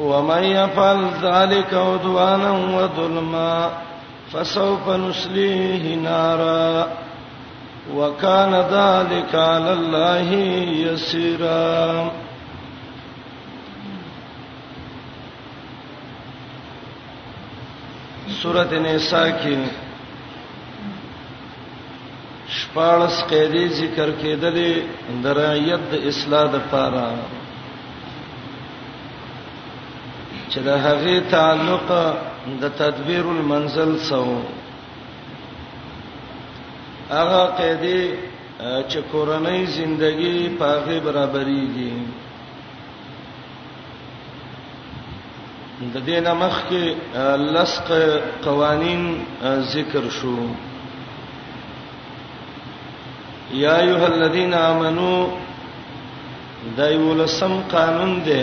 [0.00, 3.70] ومن يفعل ذلك عدوانا وظلما
[4.32, 6.88] فسوف نسليه نارا
[7.94, 10.34] وكان ذلك على الله
[10.88, 12.08] يسيرا
[18.42, 19.56] سورۃ النساء کې
[22.54, 27.10] شپارس قیدی ذکر کېدلې درایت اصلاح د پاره
[30.52, 31.88] چې د هغه تعلق
[32.62, 34.24] د تدبیر المنزل سو
[37.16, 38.00] هغه قیدی
[38.90, 41.94] چې کورنۍ زندگی په هغه برابرېږي
[45.94, 46.84] د دې نمخ کې
[47.54, 47.88] لسق
[48.48, 49.02] قوانین
[49.76, 50.34] ذکر شو
[53.62, 55.14] یا ایها الذین آمنو
[56.76, 58.42] دایو لسم قانون دی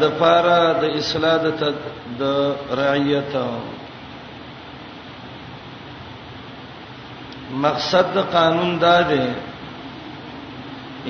[0.00, 1.38] د فارا د اصلاح
[2.20, 2.22] د
[2.80, 3.34] رعیت
[7.64, 9.26] مقصد د قانون دا دی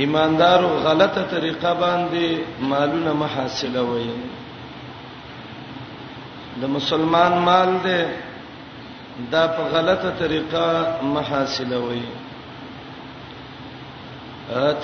[0.00, 2.26] ایماندارو غلطه طریقه باندې
[2.70, 4.06] مالونه محاصله وي
[6.60, 8.00] د مسلمان مال دی
[9.34, 10.64] دا په غلطه طریقه
[11.18, 12.04] محاصله وي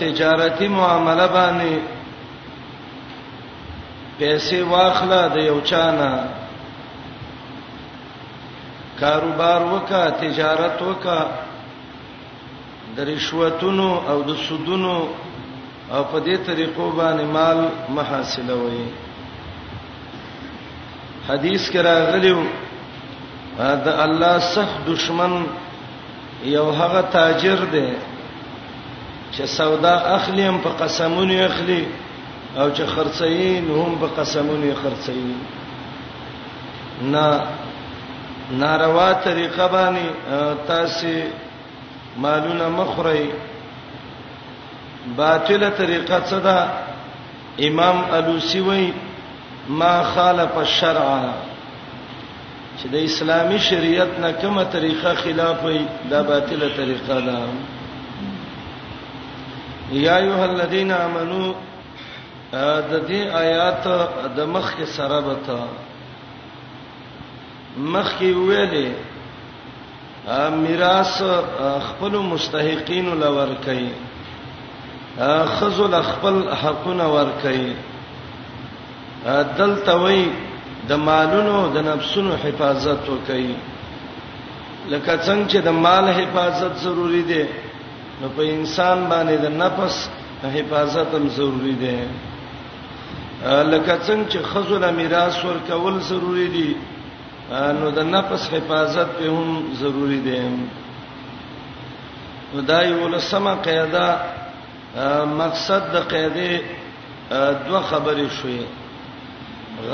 [0.02, 1.74] تجارتي معاملې باندې
[4.20, 6.10] پیسې واخله د یو چانه
[9.00, 11.20] کاروبار وکا تجارت وکا
[12.96, 14.96] د رشوتونو او د سودونو
[15.94, 17.58] او په دې طریقو باندې مال
[17.96, 18.84] محاصله وي
[21.28, 22.40] حدیث کې راغلیو
[23.86, 25.32] د الله سخت دشمن
[26.56, 27.88] یو هغه تاجر دی
[29.34, 31.86] چې سودا اخلیم په قسمونو اخلیم
[32.56, 35.34] او چې خرڅین هم په قسمونه خرڅین
[37.00, 37.42] نه
[38.62, 41.12] ناروا طریقه باندې تاسو
[42.24, 43.30] مالونه مخري
[45.22, 46.68] باطله طریقه څه ده
[47.70, 48.90] امام الوسی وای
[49.68, 51.22] ما خالف الشرع
[52.78, 57.40] چې د اسلامي شریعت نه کومه طریقه خلاف وي دا باطله طریقه ده
[60.02, 61.52] یا ایه الذین آمنو
[62.52, 63.84] د دې آیات
[64.36, 65.60] د مخ کې سره بتا
[67.92, 68.88] مخ کې ویلې
[70.62, 71.14] میراث
[71.88, 73.90] خپل مستحقین لور کوي
[75.58, 77.72] خذل خپل حقونه ور کوي
[79.60, 80.20] دلته وی
[80.88, 83.46] د مالونو د نفسونو حفاظت وکي
[84.90, 87.44] لکه څنګه چې د مال حفاظت ضروری دی
[88.20, 89.96] نو په انسان باندې د نفس
[90.56, 91.96] حفاظت هم ضروری دی
[93.42, 96.72] لکه څنګه چې خزله میراث ور کول ضروری دي
[97.78, 100.40] نو د نفس حفاظت په هم ضروری دي
[102.52, 104.18] خدای ولسمه قاعده
[105.40, 108.64] مقصد د قاعده دوه خبرې شوې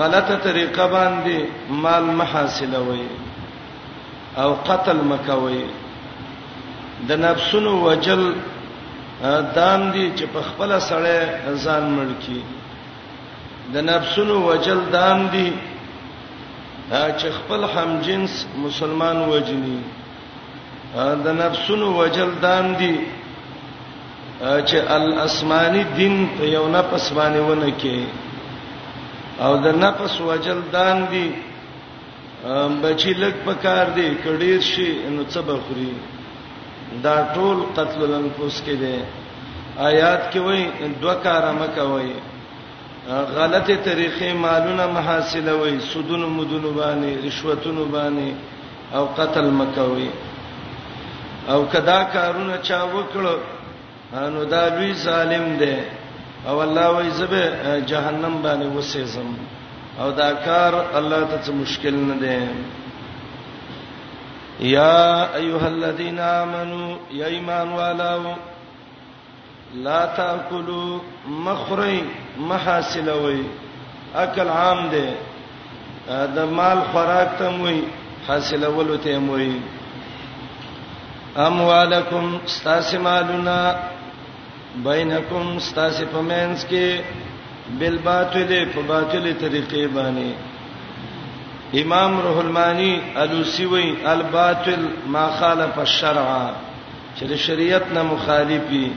[0.01, 3.07] غلطه طریقه باندې مال محاصله وي
[4.43, 5.65] او قتل مکوي
[7.09, 8.29] د نفسونو وجل
[9.55, 12.41] دام دي چې په خپل سره ځان مړ کی
[13.75, 15.49] د نفسونو وجل دام دي
[17.19, 18.35] چې خپل هم جنس
[18.67, 19.79] مسلمان وجني
[21.25, 22.95] د نفسونو وجل دام دي
[24.69, 27.99] چې الاسماني دین په یو نه پسمانه ونه کې
[29.47, 31.27] او د نفس وجل دام دي
[32.83, 35.95] بچی لک پکار دی کډیر شي نو څه بخوري
[37.05, 38.99] دا ټول قتل الانفس کې دي
[39.91, 40.65] آیات کې وایي
[41.01, 42.17] دوه کار مکه وایي
[43.09, 48.31] غلطه طریقې مالونه محاصله وي سودونو مدونو باندې رشوتونو باندې
[48.95, 50.11] او قتل مکوي
[51.53, 53.37] او کدا کارونه چا وکړو
[54.35, 55.77] نو دا لوی ظالم دی
[56.49, 57.43] او الله وای زبه
[57.91, 59.29] جهنم باندې وسېزم
[60.01, 62.39] او دا کار الله ته څه مشکل نه دی
[64.67, 68.35] یا ایها الذین آمنو یا ایمان والو
[69.75, 70.99] لا تاکلوا
[71.29, 72.01] مخری
[72.49, 73.43] محاسلوي
[74.23, 75.07] عقل عام دی
[76.35, 77.81] د مال خوراک ته موي
[78.29, 79.53] حاصلولو ته موي
[81.45, 83.57] اموالکم استاسمالنا
[84.85, 87.01] بینکم استاس پمنس کې
[87.79, 92.91] بل باطل په باطل طریقې باندې امام روح المانی
[93.21, 94.87] الوسی وی الباطل
[95.17, 96.31] ما خالف الشرع
[97.19, 98.89] چې شریعت نه مخالفي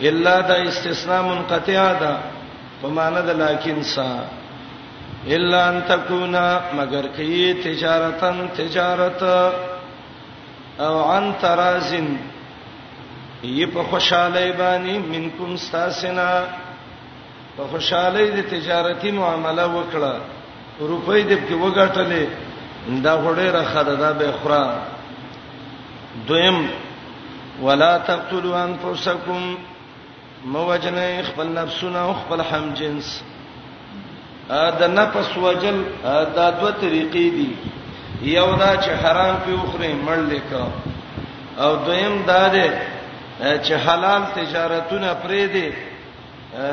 [0.00, 2.14] الا دا استثناء منقطع ده
[2.82, 4.10] په معنی د لکن سا
[5.34, 6.46] الا ان تکونا
[6.78, 9.22] مگر کی تجارتن تجارت
[10.84, 12.08] او عن ترازن
[13.42, 16.28] یی په خوشاله باندې منکم استاسنا
[17.56, 20.14] په خوشاله د تجارتي معامله وکړه
[20.80, 22.26] روپۍ دې کې وګټلې
[23.04, 24.74] دا غړې راخاده دا به خورا
[26.28, 26.58] دویم
[27.62, 29.56] ولا تقتلوا انفسکم
[30.46, 33.08] موجنه خپل نفسونه او خپل هم جنس
[34.50, 35.78] ا د نفس وجل
[36.36, 37.50] دا دوه طریقې دي
[38.34, 40.64] یو دا چې حرام په اوخره مړ لیکا
[41.62, 42.68] او دویم دا ده
[43.64, 45.68] چې حلال تجارتونه پرې دي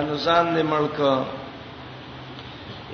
[0.08, 1.00] نو ځان دې ملک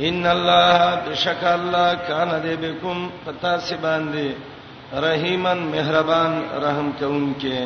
[0.07, 4.27] ان الله بشک الله کان دې بكم پتا سی باندې
[5.05, 6.31] رحیمن مهربان
[6.63, 7.59] رحم کوونکې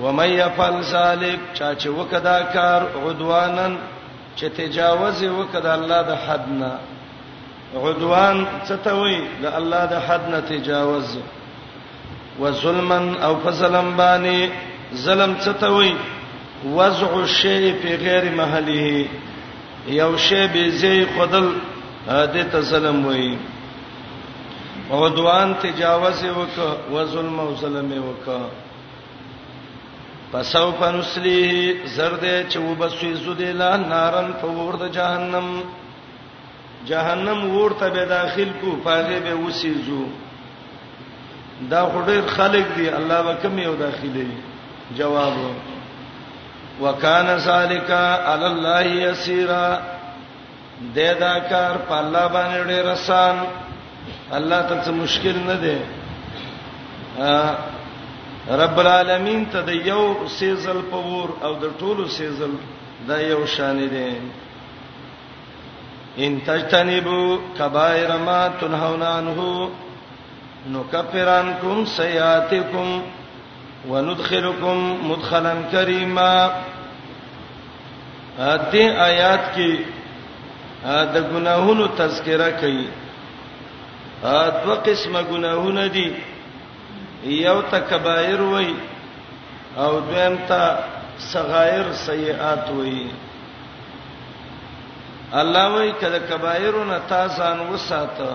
[0.00, 3.76] و مَن يَفْعَلْ ذَلِكَ چا چې وکدا کار عدوانن
[4.36, 6.70] چې تجاوز وکدا الله د حدنا
[7.76, 8.36] عدوان
[8.68, 11.08] څه ته وایي د الله د حدنا تجاوز
[12.40, 14.40] و ظلمن او فظلم باندې
[15.06, 15.96] ظلم څه ته وایي
[16.76, 19.08] وضع الشیء فی غیر محله
[20.00, 21.46] یو شی به زی خدل
[22.08, 23.36] د ته ظلم وایي
[24.90, 26.56] عدوان تجاوز وک
[26.92, 28.26] و ظلم او ظلم وک
[30.32, 35.48] پسو پنسلیه زرد چوبسوی زدیلا نارن فور د جهنم
[36.90, 40.02] جهنم ورته به داخل کو پاغه به وسیزو
[41.70, 44.26] دا خډیر خلق دی الله وکم یو داخلي
[45.00, 45.34] جواب
[46.82, 49.68] وکانا سالکا علی الله یسیرا
[50.96, 53.36] ددا کار په الله باندې ډیر آسان
[54.40, 55.76] الله ته څه مشکل نه دی
[58.48, 62.50] رب العالمین ته د یو سیزل پور او د ټولو سیزل
[63.08, 64.10] دا یو شان دي
[66.24, 69.70] ان تجتنبوا کبائر ما تنهون عنه
[70.68, 73.02] نكفرانكم سيئاتكم
[73.90, 76.50] وندخلكم مدخلا كريما
[78.38, 79.78] اته آیات کې
[80.84, 82.86] د ګناهونو تذکرہ کړي
[84.24, 86.10] ا دوه قسمه ګناهونه دي
[87.24, 88.74] یو ته کبایر وای
[89.76, 90.62] او دویم ته
[91.32, 93.06] صغائر سیئات وای
[95.40, 98.30] الله وای کله کبایرونه تا ځان وساته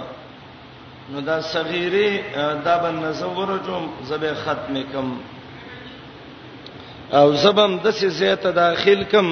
[1.13, 2.10] نو دا صغیره
[2.66, 5.07] دا بن نزور جوم زبه ختم کم
[7.19, 9.28] او زبم د سې زیاته داخل کم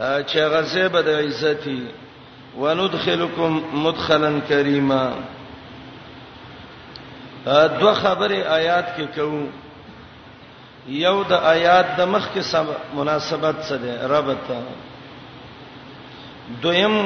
[0.00, 1.80] چې غزه به د عزتي
[2.60, 3.52] وندخلکم
[3.84, 5.12] مدخلا کریما
[7.48, 9.46] دوه خبره آیات کې کوو
[10.98, 12.56] یو د آیات د مخ کې
[12.94, 14.46] مناسبت څه ده ربط
[16.62, 16.96] دویم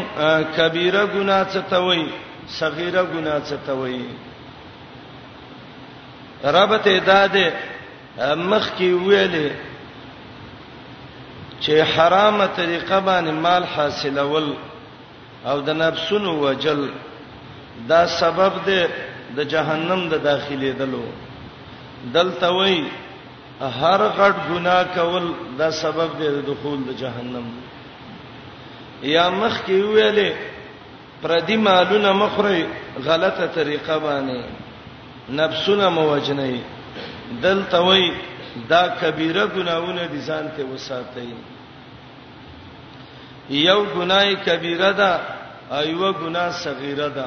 [0.57, 2.07] کبیره ګناه څه ته وایي
[2.49, 4.09] صغیره ګناه څه ته وایي
[6.59, 7.37] ربط اعداد
[8.51, 9.51] مخ کې ویلې
[11.61, 14.53] چې حرامه طریقه باندې مال حاصلول
[15.47, 16.85] او د نفسونو وجل
[17.89, 18.87] دا سبب ده
[19.37, 21.05] د جهنم د دا داخلي دلو
[22.17, 22.77] دلته وای
[23.81, 25.25] هر غټ ګناه کول
[25.61, 27.47] دا سبب دی د دخول د جهنم
[29.17, 30.31] یا مخ کې ویلې
[31.23, 32.63] پردي مالونه مخري
[33.07, 34.43] غلطه طریقه باندې
[35.41, 36.55] نفسونه موجنې
[37.47, 38.11] دلته وای
[38.73, 41.29] دا کبیره ګناونه دي ځان ته وساتئ
[43.51, 45.11] یو ګناي کبیره ده
[45.79, 47.27] ایوه ګنا صغیره ده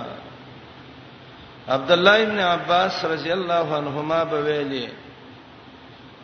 [1.68, 4.88] عبد الله ابن عباس رضی الله عنهما به ویلي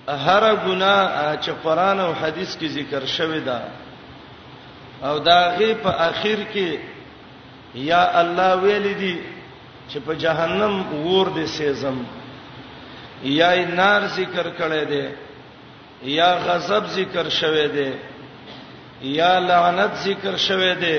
[0.08, 3.60] هر ګناه چې قران او حديث کې ذکر شوی دا
[5.04, 6.80] او دا غي په اخر کې
[7.76, 9.20] یا الله ویل دي
[9.90, 12.04] چې په جهنم ور دي سيزم
[13.24, 15.10] یا نار ذکر کړي دي
[16.18, 17.92] یا غضب ذکر شوی دی
[19.02, 20.98] یا لعنت ذکر شوی دی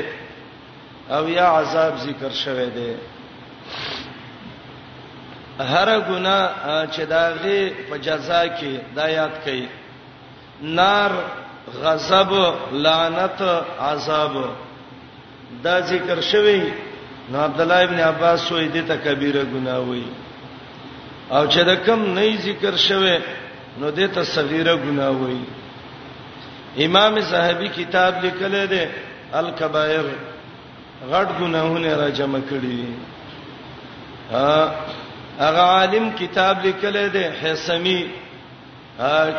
[1.16, 2.92] او یا عذاب ذکر شوی دی
[5.70, 6.38] هر ګنا
[6.94, 9.64] چې داغه په جزا کې دایات کړي
[10.62, 11.12] نار
[11.82, 12.30] غضب
[12.86, 13.40] لعنت
[13.90, 14.34] عذاب
[15.64, 16.58] دا ذکر شوی
[17.30, 20.06] نو عبد الله ابن عباس وې دې ته کبیره ګناه وې
[21.36, 23.16] او چې دا کم نه ذکر شوی
[23.80, 25.40] نو دې ته صغیره ګناه وې
[26.86, 28.84] امام صاحبی کتاب لیکل دی
[29.40, 30.06] الکبائر
[31.10, 32.92] غټ ګناهونه را جمع کړي دي
[35.40, 38.00] هغه عالم کتاب لیکل دی حسمی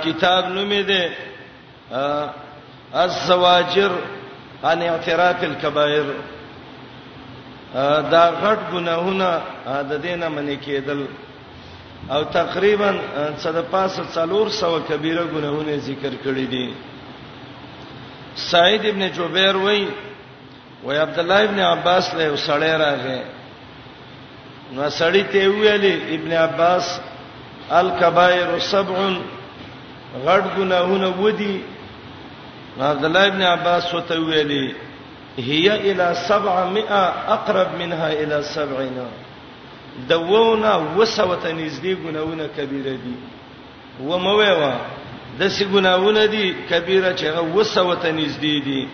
[0.06, 1.04] کتاب نوم دی
[2.94, 3.92] الزواجر
[4.64, 6.06] عن اعتراف الكبائر
[8.14, 9.32] دا غټ ګناهونه
[9.90, 11.02] د دینه منې کېدل
[12.14, 12.92] او تقریبا
[13.40, 16.74] صدپاس څلور سو کبیره ګناهونه ذکر کړی دي
[18.36, 19.88] سعید ابن جبیر وای
[20.84, 23.22] وای عبد الله ابن عباس له وسړی راغی
[24.76, 26.88] نو سړی ته ویلې ابن عباس
[27.80, 29.00] الکبائر سبع
[30.26, 31.58] غړ ګناهونه ودی
[32.88, 34.74] عبد الله ابن عباس وته ویلې
[35.40, 36.92] هي الى 700
[37.38, 38.90] اقرب منها الى 70
[40.10, 43.16] دوونه وسوته نږدې ګناونه کبیره دي
[44.04, 44.74] و مویوا
[45.40, 48.88] د سې ګناونه دي کبیره چې وسوته نږدې دي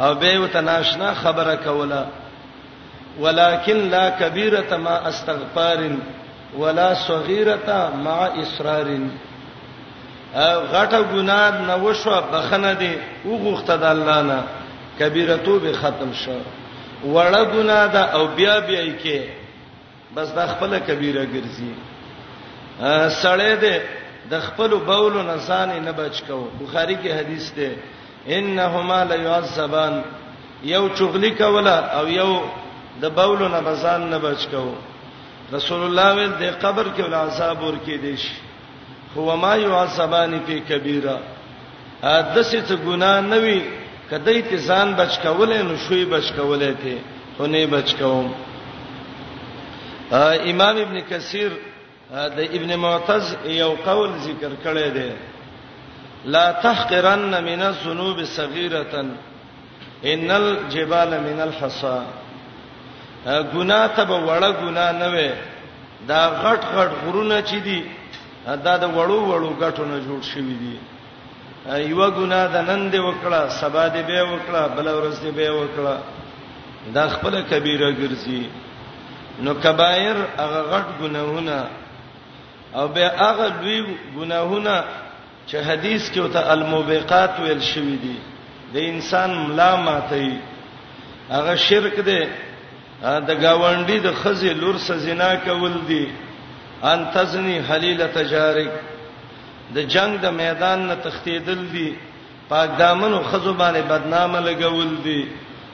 [0.00, 2.04] او به وتناشنا خبره کوله
[3.20, 5.90] ولكن لا كبيره ما استغفار
[6.58, 8.98] ولا صغيره مع اصرار
[10.72, 12.92] غټه ګناه نه وشو بخنه دی
[13.24, 14.40] وغوخته د الله نه
[15.00, 16.38] کبیره توبه ختم شو
[17.14, 19.18] وړه ګناه ده او بیا بیا یې کې
[20.16, 21.72] بس د خپل کبیره ګرځي
[23.22, 23.76] سړې ده
[24.30, 27.70] د خپل بول نه ځان نه بچ کو بخاری کې حدیث ده
[28.28, 30.02] انهما لا يعذبان
[30.64, 32.40] یو چغلی کوله او یو
[33.00, 34.66] د بولو نه بزان نه بچو
[35.56, 38.34] رسول الله ول د قبر کې ول عذاب ور کې دي شي
[39.16, 41.16] هو ما يعذبان فی کبیره
[42.02, 43.58] ا دسه څه ګنا نه وی
[44.10, 46.98] کدی ته ځان بچکولې نو شوی بچکولې ته
[47.36, 48.28] خو نه بچکوم
[50.50, 51.50] امام ابن کثیر
[52.10, 55.10] د ابن معتز یو قول ذکر کړی دی
[56.24, 59.04] لا تحقرن من الذنوب صغيره
[60.04, 61.98] ان الجبال من الحصى
[63.26, 65.30] ګنا ته به وړه ګنا نه وي
[66.10, 67.80] دا غټ غټ غرونه چي دي
[68.66, 70.76] دا د وړو وړو غټونو جوړ شوی دي
[71.90, 75.96] یو ګنا د نن دی وکړه سبا دی به وکړه بل ورځ دی به وکړه
[76.96, 78.42] دا خپل کبیره ګرځي
[79.44, 81.58] نو کبایر هغه غټ ګناهونه
[82.78, 83.78] او به هغه دوی
[84.16, 84.76] ګناهونه
[85.48, 88.16] چې حدیث کې وته الموبقات ویل شوی دي
[88.72, 90.38] د انسان ملا ماتي
[91.30, 92.22] هغه شرک دی
[93.28, 96.04] د گاونډي د خزي لور سره زنا کول دي
[96.82, 98.70] ان تزنی حلیله تجارک
[99.74, 101.88] د جنگ د میدان نه تختیدل دي
[102.48, 105.20] پاک دامنو خزو باندې بدنامه لګول دي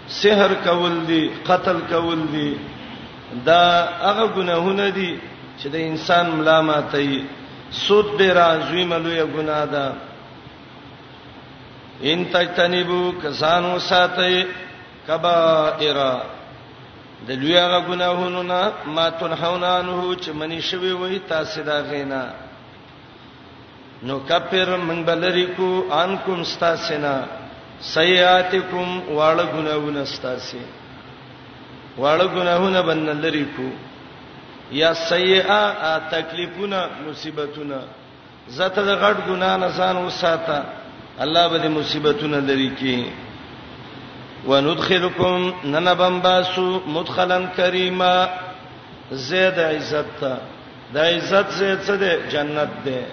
[0.08, 2.56] سحر کول دي قتل کول دي
[3.46, 3.62] دا
[4.06, 5.10] هغه ګناهونه دي
[5.60, 7.24] چې د انسان ملامت ای
[7.70, 9.86] سود به راځوي ملوی ګناه ده
[12.04, 14.44] ان تجتنبو کسانو ساتي
[15.08, 15.98] کبائر
[17.26, 18.60] د لوی هغه ګناهونو نه
[18.94, 22.22] ما تنهون عنه چې منی شوی وای تاسو دا غینا
[24.06, 25.70] نو کپر من بلریکو
[26.02, 27.14] ان کوم ستاسینا
[27.96, 30.62] سیئاتکم واړ ګناهونه ستاسی
[32.02, 33.68] واړ ګناهونه بنلریکو
[34.80, 35.62] یا سیئا
[36.14, 37.78] تکلیفونه مصیبتونه
[38.56, 40.58] زته د غټ ګنا نه ځان وساته
[41.24, 42.96] الله به د مصیبتونه لری کی
[44.48, 48.14] وندخلکم ننبم باسو مدخلن کریما
[49.10, 50.34] زید عزت تا
[50.94, 53.06] د عزت زید څه ده جنت ده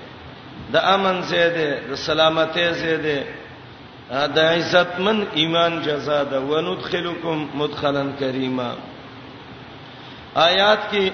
[0.74, 7.38] د امن زید ده د سلامتی زید ده د عزت من ایمان جزا ده وندخلکم
[7.62, 8.70] مدخلن کریما
[10.48, 11.08] آیات کې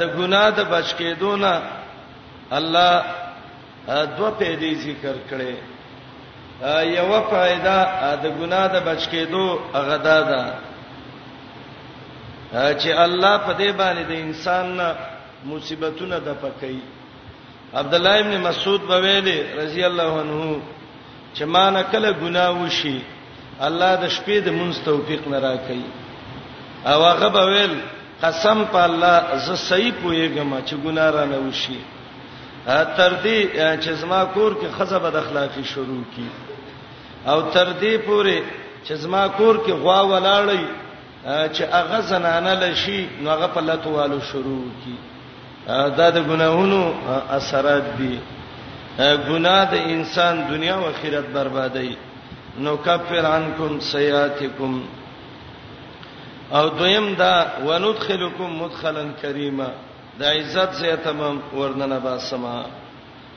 [0.00, 1.60] د ګناه د بچ کېدو نه
[2.58, 3.04] الله
[3.88, 5.54] دوه پیډې ذکر کړي
[6.68, 7.76] یو فائدہ
[8.22, 10.42] د ګناه د بچ کېدو غدا ده
[12.80, 14.66] چې الله په دې باندې د انسان
[15.44, 16.74] مصیبتونه د پکې
[17.74, 20.60] عبد الله ابن مسعود بویلی رضی الله عنه
[21.34, 23.00] چې ما نه کله ګناه وشي
[23.60, 25.84] الله د شپې د منځ توفیق نه راکړي
[26.86, 27.74] او هغه بویل
[28.22, 31.78] قسم په الله زه صحیح پوهیږم چې ګناه را نه وشي
[32.66, 33.40] تر دې
[33.82, 36.48] چې زما کور کې خزه بد اخلاقی شروع کړي
[37.26, 38.42] او تر دې پوري
[38.84, 40.64] چې زما کور کې غوا ولاړی
[41.54, 44.94] چې هغه زنانه لشي نو هغه په لاتوالو شروع کی
[45.96, 46.92] دا د ګناهونو
[47.30, 48.18] اثرات دي
[49.00, 51.94] ګناه د انسان دنیا او آخرت بربادي
[52.58, 54.82] نو کفر عنکم سیاتکم
[56.54, 57.34] او دویم دا
[57.66, 59.68] وندخلکم مدخلا کریما
[60.18, 62.64] د عزت زیاتمم ورننه با سما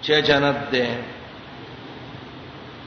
[0.04, 0.88] چې جنت ده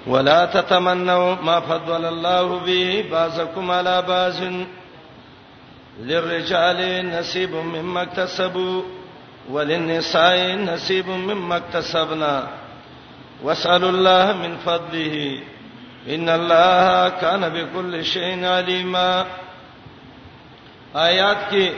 [0.07, 4.33] ولا تتمنوا ما فضل الله به بعضكم على بعض
[6.01, 8.83] للرجال نصيب مما اكتسبوا
[9.51, 12.47] وللنساء نصيب مما اكتسبنا
[13.43, 15.41] واسالوا الله من فضله
[16.09, 19.25] ان الله كان بكل شيء عليما
[20.97, 21.69] آیات کې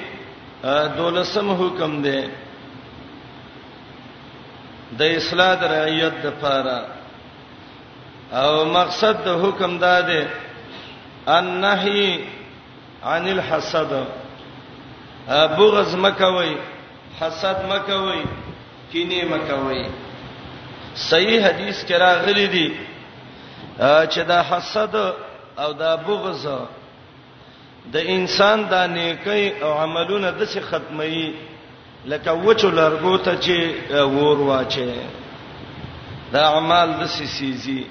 [0.96, 2.20] دولسم حکم دی
[4.98, 6.97] د اصلاح د رعایت لپاره
[8.32, 10.28] او مقصد د حکم داده
[11.26, 12.20] ان نهي
[13.04, 13.92] عن الحسد
[15.28, 16.56] بغض مکوي
[17.20, 18.22] حسد مکوي
[18.92, 19.84] کینه مکوي
[20.96, 22.70] صحیح حدیث کې راغلي دي
[23.80, 24.94] چې دا حسد
[25.58, 26.46] او دا بغض
[27.92, 31.32] د انسان د نیکی او عملونو د څخه ختمي
[32.04, 33.60] لکه وچو لارغو ته چې
[33.94, 34.92] ور واچي
[36.32, 37.84] دا اعمال د سيسيزي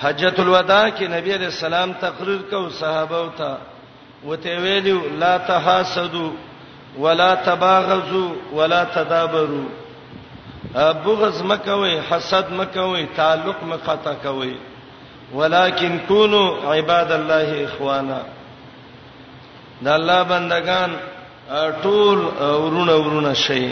[0.00, 6.30] حجۃ الوداع کې نبی علیہ السلام تقریر کو صحابه او ته وته ویلو لا تحاسدوا
[7.04, 8.28] ولا تباغضوا
[8.60, 9.66] ولا تدابروا
[11.04, 14.56] بغض مکوي حسد مکوي تعلق مقطع کوي
[15.34, 18.20] ولکن كونوا عباد الله اخوانا
[19.84, 20.96] دا الله بندگان
[21.82, 23.62] ټول ورونه ورونه شي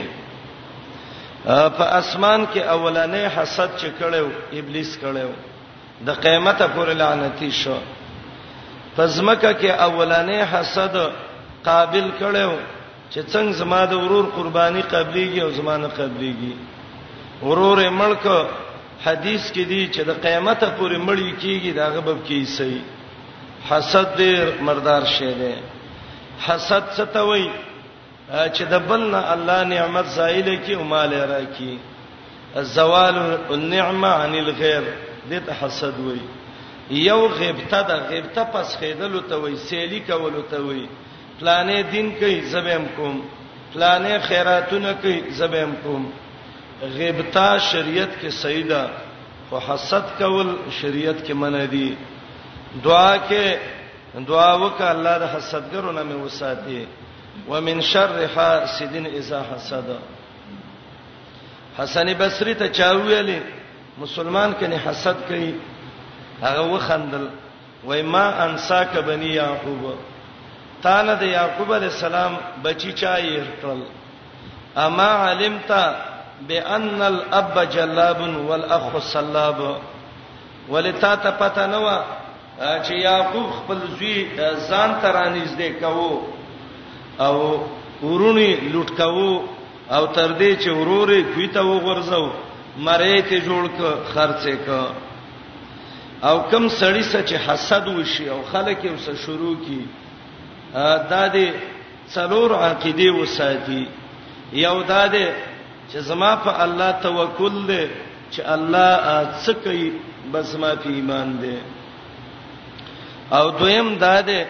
[1.46, 5.28] په اسمان کې اولنې حسد چې کړو ابلیس کړو
[6.06, 7.78] د قیامت پر لعنتی شو
[8.96, 10.96] پزمکه کې اولانې حسد
[11.68, 12.54] قابل کړو
[13.12, 16.52] چې څنګه زما د ورور قرباني قبليږي او زمانه قبليږي
[17.42, 18.26] ورور ملک
[19.06, 22.82] حدیث کې دی چې د قیامت پورې مړی کیږي دا غبب کی صحیح
[23.70, 24.34] حسد دې
[24.66, 25.54] مردار شه دې
[26.46, 27.50] حسد څه ته وایي
[28.56, 31.78] چې د بلنا الله نعمت زایل کی او مال را کی
[32.76, 33.16] زوال
[33.50, 34.84] النعمه عن الغير
[35.30, 36.20] دې ته حسد وای
[36.90, 40.86] یو غیبته ده غیبته پس خیدل ته وای سیلی کول ته وای
[41.40, 43.22] پلانې دین کوي زبېم کوم
[43.74, 46.10] پلانې خیراتونه کوي زبېم کوم
[46.82, 48.86] غیبته شریعت کې سیدا
[49.50, 50.48] خو حسد کول
[50.80, 51.94] شریعت کې منع دي
[52.84, 53.46] دعا کې
[54.28, 56.86] دعا وکړه الله د حسدګرو نه مې وساتي
[57.48, 59.86] ومن شر حاسد اذا حسد
[61.78, 63.40] حسن بصری ته چا ویلې
[63.98, 65.54] مسلمان کني حسد کوي
[66.42, 67.28] هغه وخندل
[67.84, 69.94] وای ما انساک بنی یعقوب
[70.82, 72.32] تانه د یعقوب علی السلام
[72.64, 73.80] بچی چا یې کړل
[74.76, 75.70] اما علمت
[76.48, 79.60] بان الاب جلاب والاخ صلاب
[80.68, 82.00] ولتا ته پته نه و
[82.58, 84.30] چې یعقوب خپل زوی
[84.68, 86.10] ځان ترانیز دی کوو
[87.28, 87.36] او
[88.02, 89.40] ورونی لټکاو
[89.94, 92.24] او تر دې چې وروري کوي ته وغورځو
[92.82, 93.80] مری ته جوړ ک
[94.12, 94.68] خرڅه ک
[96.26, 99.84] او کم سړی سچ حسد وشي او خلک یې وسه شروع کی
[101.10, 101.48] دا دې
[102.14, 103.84] څلور عقیده وساتي
[104.64, 105.28] یو دا دې
[105.90, 107.84] چې زما په الله توکل دې
[108.32, 108.98] چې الله
[109.44, 109.90] څه کوي
[110.32, 111.56] بس ما په ایمان دې
[113.36, 114.44] او دویم دا دې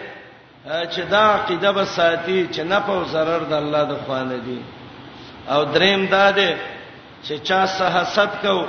[0.93, 4.59] چې دا عقیده به ساتي چې نه په zarar د الله د خوانه دي
[5.49, 6.74] او دریم دا دې
[7.27, 8.63] چې چا سه حسد کو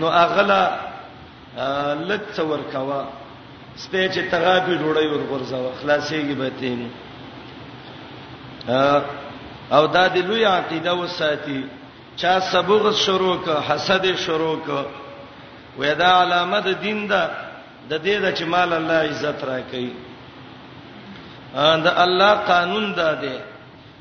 [0.00, 0.62] نو اغلا
[2.08, 3.02] لڅ ور کوا
[3.82, 6.80] سپه چې تغابي ډوړی ور غرزاو خلاصيږي به تیم
[9.76, 11.60] او دا د لوی عقیده وساتي
[12.20, 14.68] چا سبوغ شروع ک حسد شروع ک
[15.78, 17.22] ودا علامه د دین دا
[17.90, 19.88] د دې د چې مال الله عزت راکړي
[21.84, 23.36] دا الله قانون دا دی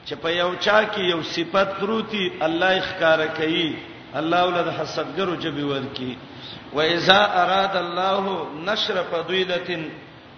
[0.05, 3.69] چې په یو چا کې یو صفت پروتي الله ښکارا کوي
[4.19, 6.11] الله ولد حسدګرو جبي ورکی
[6.75, 8.23] و اذا اراد الله
[8.69, 9.81] نشر فضيله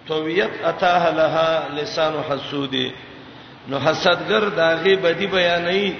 [0.08, 2.90] تویت اتاها لها لسان حسودی
[3.68, 5.92] نو حسدګر داغه بدی بیانې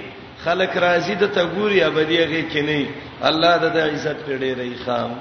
[0.43, 2.85] خلق راضی د تګوري ابدی هغه کینی
[3.29, 5.11] الله د عزت پیډې رہی خام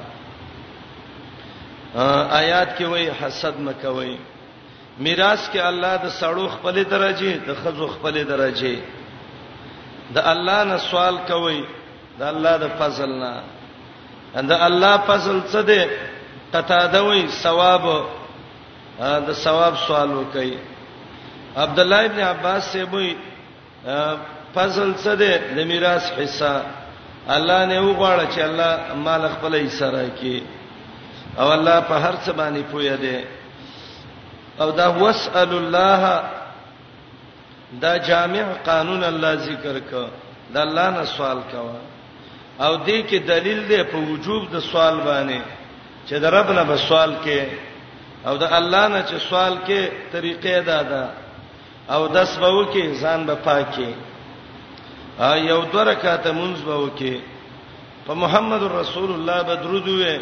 [2.43, 4.15] آیات کې وای حسد مکوئ
[4.99, 8.77] میراث کې الله د سړو خپل درجه د خزو خپل درجه
[10.15, 11.65] د الله نه سوال کوي
[12.19, 13.35] د الله د فضل نه
[14.39, 15.83] اند الله فضل څه دی
[16.55, 17.85] قطا دوي ثواب
[19.27, 20.59] د ثواب سوال وکي
[21.57, 23.15] عبد الله ابن عباس سے وای
[24.55, 26.55] فضل څه دی د میراث حصہ
[27.37, 30.43] الله نه وغواړه چې الله مال خپل یې سره کې
[31.39, 33.17] او الله په هر څه باندې پوهه دی
[34.61, 36.23] او دا واسال الله
[37.83, 39.93] دا جامع قانون الله ذکر ک
[40.55, 41.79] دا الله نه سوال کوا
[42.65, 45.41] او دې کې دلیل دی په وجوب د سوال باندې
[46.09, 47.41] چې د رب نه به سوال کې
[48.27, 49.81] او د الله نه چې سوال کې
[50.13, 51.09] طریقې دا ده
[51.91, 53.95] او داس به وکي ځان به پاکي
[55.19, 57.17] ا یو درکاته منځ به وکي
[58.07, 60.17] په محمد رسول الله به درود وې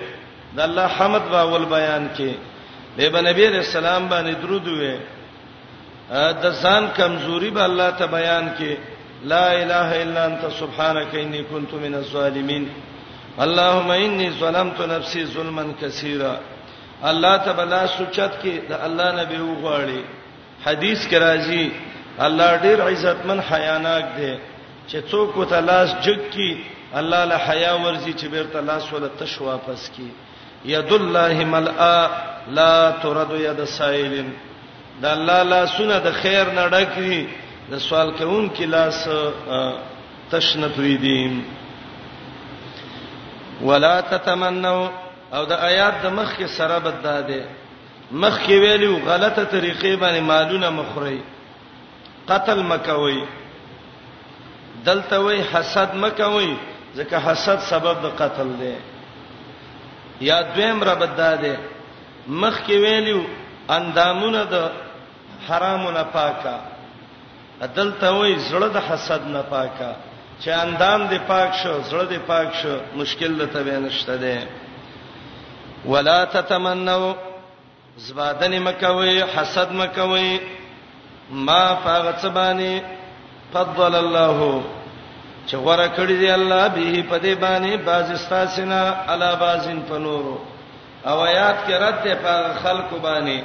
[0.56, 2.30] د الله حمد به اول بیان کې
[2.96, 4.96] به به نبی رسول الله باندې درود وې
[6.42, 8.76] د ځان کمزوري به الله ته بیان کې
[9.24, 12.68] لا اله الا انت سبحانك اني كنت من الظالمين
[13.40, 16.36] اللهم اني ظلمت نفسي ظلما كثيرا
[17.02, 20.00] الله تبارک سوچت کې د الله نبی وغواړي
[20.66, 21.64] حدیث کې راځي
[22.20, 24.34] الله ډیر عزتمن حیاناک دی
[24.88, 29.40] چې څوک وته لاس جګ کی الله له حیا ورزي چې بیرته لاس ول تش
[29.40, 30.08] واپس کی
[30.64, 32.06] ید الله ملآ
[32.50, 34.24] لا ترد ید سائل
[35.02, 37.26] دا الله لا سونه د خیر نه ډکې
[37.70, 39.08] د سوال کوم کې لاس
[40.30, 41.42] تشنه پریدیم
[43.62, 44.88] ولا تتمنوا
[45.34, 47.42] او د آیات د مخ کې سره بددا ده
[48.12, 51.20] مخ کې ویلو غلطه طریقې باندې مالونه مخري
[52.28, 53.22] قتل مکوي
[54.84, 56.54] دلته وای حسد مکوي
[56.96, 58.74] ځکه حسد سبب د قتل دی
[60.20, 61.58] یا دویم رب داده
[62.28, 63.20] مخ کې ویلو
[63.68, 64.70] اندامونه د
[65.48, 66.54] حرامو نه پاکه
[67.62, 69.94] عدالت وای زړه د حسد نه پاکه
[70.42, 74.38] چې اندام دې پاک شو زړه دې پاک شو مشکل ته وینشته ده
[75.86, 77.14] ولا تتمنوا
[77.96, 80.40] زبادنه مکوي حسد مکوي
[81.30, 82.80] ما پاغت سبانه
[83.52, 84.62] فضل الله
[85.46, 88.80] چې غره کړی دی الله به په دې باندې بازستاسنا
[89.12, 90.36] الا بازن فنورو
[91.10, 93.38] او آیات کې رد ته په خلکو باندې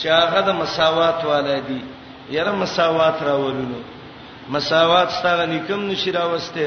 [0.00, 1.80] چې هغه د مساوات والدي
[2.30, 3.78] یره مساوات راولونو
[4.56, 6.66] مساوات ستاره نکم نشي راوسته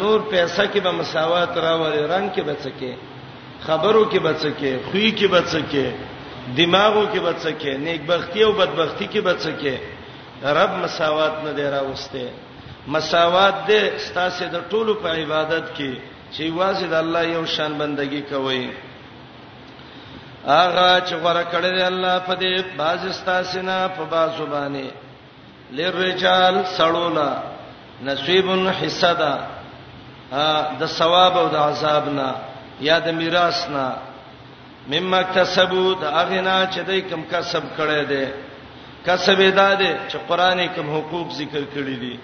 [0.00, 2.92] نور پیسې کې به مساوات راوړي رنگ کې به څکه
[3.66, 5.86] خبرو کې به څکه خوې کې به څکه
[6.56, 9.74] دماغو کې به څکه نیکبختی او بدبختی کې به څکه
[10.58, 12.24] رب مساوات نه دی راوسته
[12.92, 15.92] مساوات دې ستاسو د ټولو په عبادت کې
[16.34, 18.64] چې واځي د الله یو شان بندگی کوي
[20.46, 24.86] اغه چې غره کړی دی الله په دې باز ستاسو نه په بازو باندې
[25.78, 27.30] لرجال سړولا
[28.08, 29.34] نصیبن حصدا
[30.80, 32.30] د ثواب او د عذاب نه
[32.88, 33.86] یا د میراث نه
[34.92, 38.24] مما کسبو د اغنا چې دای کوم کسب کړی دی
[39.06, 42.16] کسب ادا دی چې قران کوم حقوق ذکر کړی دی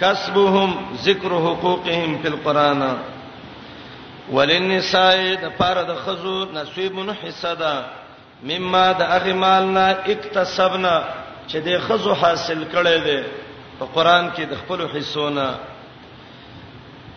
[0.00, 2.82] کسبهم ذکر حقوقهم فی القرآن
[4.32, 7.74] وللنساء د پاره د خزو نصیبن حصدا
[8.50, 10.94] مما د اغه مالنا اکتسبنا
[11.48, 13.22] چې د خزو حاصل کړي دي
[13.78, 15.48] په قران کې د خپل حصونا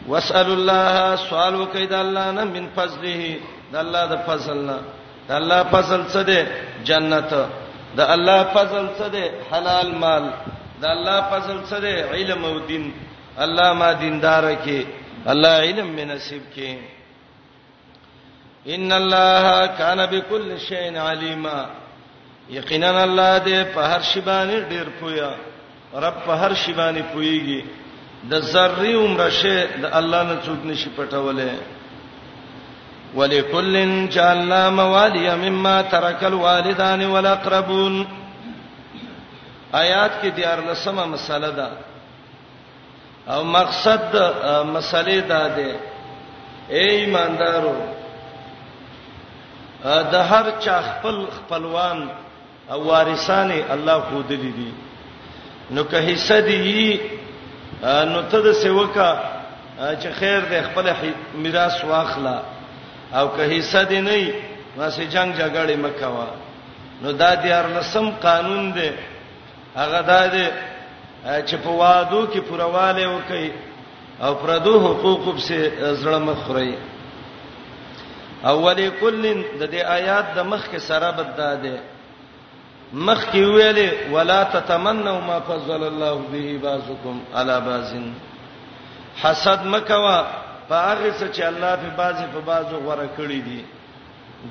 [0.08, 3.39] واسال الله سوال وکید الله نه من فضله
[3.74, 4.78] د الله د فضلنا
[5.30, 6.39] د الله فضل څه دی
[6.91, 7.32] جنت
[8.02, 10.24] د الله فضل څه دی حلال مال
[10.84, 12.84] دا الله فضل سره علم او دین
[13.43, 14.80] الله ما دیندار کې
[15.32, 16.69] الله علم می نصیب کې
[18.76, 19.46] ان الله
[19.80, 21.60] کان بكل شیء علیما
[22.58, 25.32] یقینا الله دې په هر شی باندې ډیر پویا
[26.04, 27.62] رب په هر شی باندې پویږي
[28.32, 31.50] د ذری عمره شی د الله نه څوک نشي پټولې
[33.17, 33.76] ولکل
[34.13, 37.96] جعلنا موالي مما ترك الوالدان والاقربون
[39.81, 41.67] آیات کې د ارلسمه مسله ده
[43.33, 44.17] او مقصد د
[44.75, 45.69] مسلې دا ده
[46.75, 47.77] اے ایماندارو
[50.13, 52.07] د هر چا خپل خپلوان
[52.71, 54.71] او وارثان الله خو دلی دي
[55.75, 56.97] نو که حصہ دی
[58.12, 59.09] نو ته د سیوکا
[59.77, 60.86] چې خیر د خپل
[61.43, 62.38] میراث واخلا
[63.17, 64.19] او که حصہ دی نه
[64.77, 66.27] واسه جنگ جګړه مکوا
[67.01, 68.89] نو دا د ارلسم قانون دی
[69.75, 70.13] هغه د
[71.47, 73.47] چې په وادو کې پرواله وکي
[74.25, 76.73] او پردو حقوق په زړه مخوري
[78.51, 79.25] اول کل
[79.59, 81.75] د دې آیات د مخ کې سره بداده
[82.93, 87.89] مخ کې ویلې ولا تتمنوا ما فضل الله به بعضکم علی بعض
[89.23, 90.19] حسد مکوا
[90.69, 93.62] په هغه څه چې الله په بعضه په بعضو غوړه کړی دي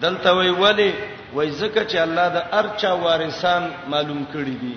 [0.01, 0.95] دلته وی ولی
[1.35, 4.77] وای زکه چې الله د ارچا وارثان معلوم کړی دي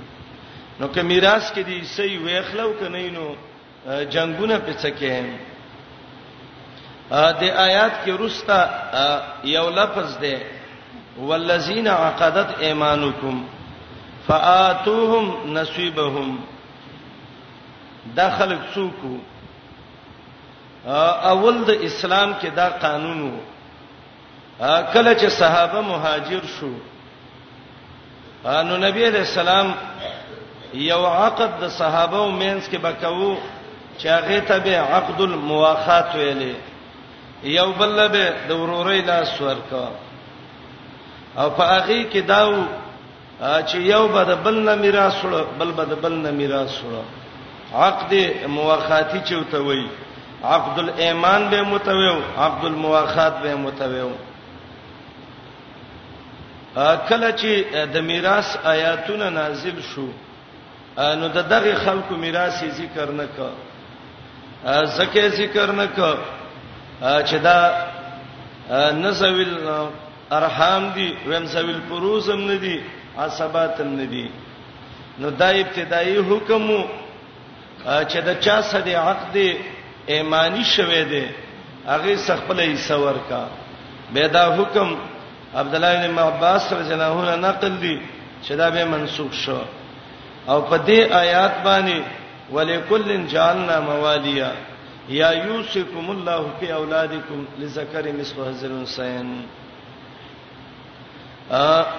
[0.80, 3.34] نو که میراث کې دي سي وېخلو کنه نو
[4.04, 5.24] جنگونه پڅکه
[7.12, 8.60] ا دې آیات کې رستا
[9.44, 10.38] یو لفظ ده
[11.18, 13.44] والذین عقدت ایمانکم
[14.28, 16.40] فآتوهم نصیبهم
[18.16, 19.00] داخل څوک
[21.24, 23.40] اول د اسلام کې دا قانون وو
[24.94, 26.74] کله چې صحابه مهاجر شو
[28.70, 29.74] نو نبی علیہ السلام
[30.78, 33.36] یو عقد د صحابه او مینس کې بکاو
[34.00, 36.54] چې هغه ته به عقد المواخات ویلې
[37.44, 39.86] یو بل به د ورورې لاس ورکا
[41.38, 42.64] او په هغه کې داو
[43.68, 47.04] چې یو به د بل نه میراث وړ بل به د بل نه میراث وړ
[47.74, 48.12] عقد
[48.48, 49.88] مواخاتی چوته وی
[50.44, 54.12] عقد الایمان به متویو عقد المواخات به متویو
[57.10, 60.16] کله چې د میراث آیاتونه نازل شوه
[60.98, 63.38] نو د دغه خلکو میراث ذکر نه ک
[64.98, 66.00] زکه ذکر نه ک
[67.28, 67.58] چې دا
[69.04, 69.54] نسویل
[70.38, 72.76] ارحام دي ومسویل فروزم نه دي
[73.18, 74.26] عصباتم نه دي
[75.20, 76.68] نو دا ابتدایي حکم
[77.84, 79.36] چې دا چا سره عقد
[80.16, 81.26] ایمانی شوه دي
[81.88, 83.44] هغه سخپل حصہ ورکا
[84.16, 84.90] بيدا حکم
[85.62, 87.98] عبد الله بن عباس رضی الله عنه نقل دي
[88.46, 89.60] چې دا به منسوخ شو
[90.48, 92.02] او په دې آیات باندې
[92.54, 94.52] ولکل جعلنا موالیا
[95.20, 99.30] یا یوسفکم الله فی اولادکم لذکر مثل حظ الانثیین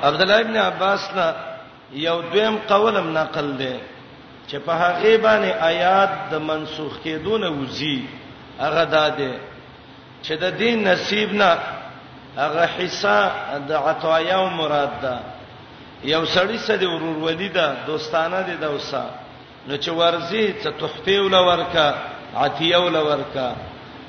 [0.09, 1.27] عبد الله ابن عباس نا
[2.05, 3.75] یو دویم قولم نقل دی
[4.49, 8.05] چې په هغه باندې آیات د منسوخ کېدون وزي
[8.61, 9.33] هغه داده
[10.23, 11.59] چې د دین نصیب نه
[12.37, 13.17] هغه حصہ
[13.69, 15.19] د عطایا او مراد ده
[16.05, 19.05] یو سړی سره ورور ودی دا دوستانه دی دا وسه
[19.69, 21.95] نو چې ورزي ته تحفه ول ورکا
[22.37, 23.55] عتیه ول ورکا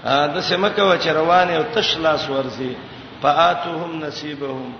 [0.03, 2.75] دا سمکه و چې روانه او تشلاس ورزي
[3.21, 4.73] فاتوهم نصیبهم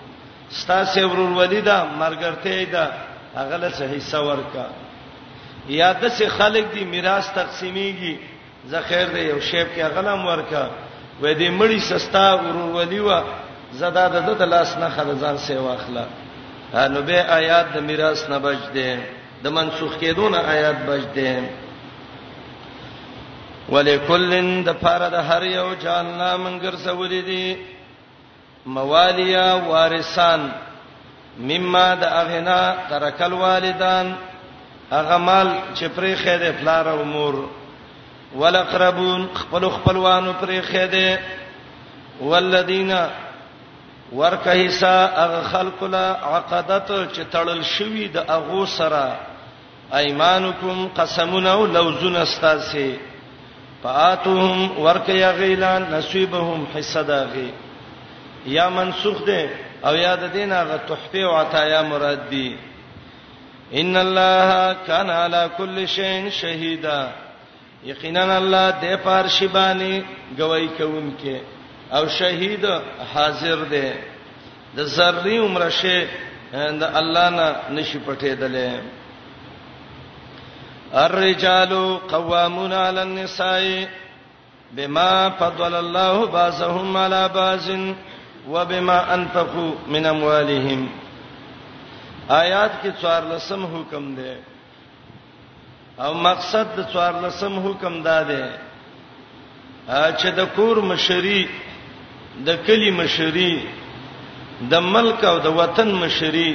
[0.52, 2.84] ستا سه ورور ودی دا مرګرته دا
[3.36, 4.66] اغله څه حصہ ورکا
[5.70, 8.16] یا د څه خلق دی میراث تقسیمیږي
[8.66, 10.68] زه خیر دی یو شیب کې غلم ورکا
[11.22, 13.12] وې دې مړی سستا ورور ودی و
[13.74, 16.06] زدا د د لاس نه خل ځان سه واخلہ
[16.74, 18.92] نو به آیات د میراث نه بچ دي
[19.44, 21.32] د منسوخ کېدون آیات بچ دي
[23.70, 27.56] ولکلن د فارد هر یو جاننا منګر سولې دي
[28.66, 30.42] موالیا وارثان
[31.50, 34.08] مما د اغنا ترکل والدان
[34.92, 37.36] هغه مال چې پرې خېده فلاره امور
[38.36, 41.10] ولقربون خپل خپلوانو پرې خېده
[42.22, 42.92] والذین
[44.16, 49.16] ورکه حصہ اغه خلق لا عقدت چې تړل شوی د اغو سره
[49.98, 52.92] ايمانکم قسمنا لوزن استاسه
[53.84, 57.52] فاتهم ورکه یغیلا نصیبهم حصداغي
[58.46, 59.50] یا منسوخ ده
[59.86, 62.58] او یاد دین هغه تحفه او عطایا مراد دي
[63.74, 67.00] ان الله کان علی کل شیء شهیدا
[67.86, 70.02] یقینا الله د پارشبانی
[70.38, 71.57] گواہی کوونکې
[71.96, 72.66] او شهید
[73.14, 73.90] حاضر دی
[74.78, 75.98] د زری عمره شه
[76.82, 77.46] د الله نه
[77.76, 78.70] نشي پټېدلې
[80.94, 81.72] الرجال
[82.12, 83.88] قوامون علی النساء
[84.76, 87.68] بما فضل الله بعضهم على بعض
[88.54, 90.82] وبما انفقوا من اموالهم
[92.30, 94.36] آیات کې څوار لسم حکم دی
[96.04, 98.44] او مقصد د څوار لسم حکم دا دی
[100.20, 101.46] چې د کور مشری
[102.46, 103.66] د کلی مشری
[104.72, 106.52] د ملک او د وطن مشری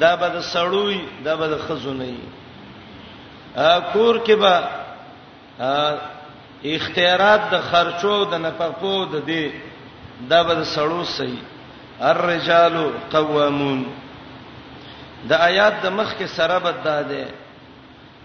[0.00, 2.28] دا به د سړوي دا به د خزو نه وي
[3.92, 4.54] کور کې به
[6.76, 9.50] اختیارات د خرچو د نفقو د دې
[10.30, 11.34] دا به د سړو سي
[12.00, 12.76] الرجال
[13.12, 13.80] قوامون
[15.28, 17.24] د آیات د مخ کې سره بد ده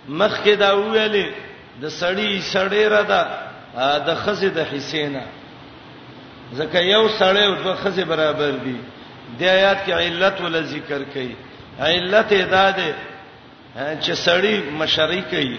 [0.08, 1.28] مخ کې دا ویلې
[1.82, 3.22] د سړی سړی را ده
[4.08, 5.26] د خزې د حسینا
[6.60, 8.78] ځکه یو سړی او دوه خزه برابر دي
[9.40, 11.34] د آیات کې علت ول ذکر کړي
[11.90, 12.90] علت ادا ده
[14.04, 15.56] چې سړی مشری کوي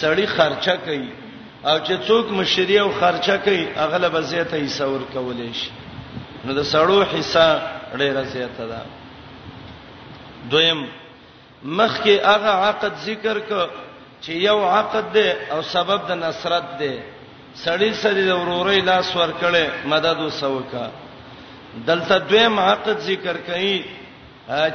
[0.00, 1.08] سړی خرچه کوي
[1.70, 5.70] او چې څوک مشری او خرچه کوي اغلب زیاته یې سور کولې شي
[6.44, 7.46] نو د سړو حصہ
[7.94, 8.80] ډیره زیاته ده
[10.50, 10.80] دویم
[11.64, 13.54] مخ کې هغه عقد ذکر ک
[14.22, 16.92] چې یو عقد ده او سبب د نصرت ده
[17.64, 20.86] سړی سړی د ورورې لاس ورکړې مدد وسوکا
[21.88, 23.76] دلته دویم حق ذکر کړي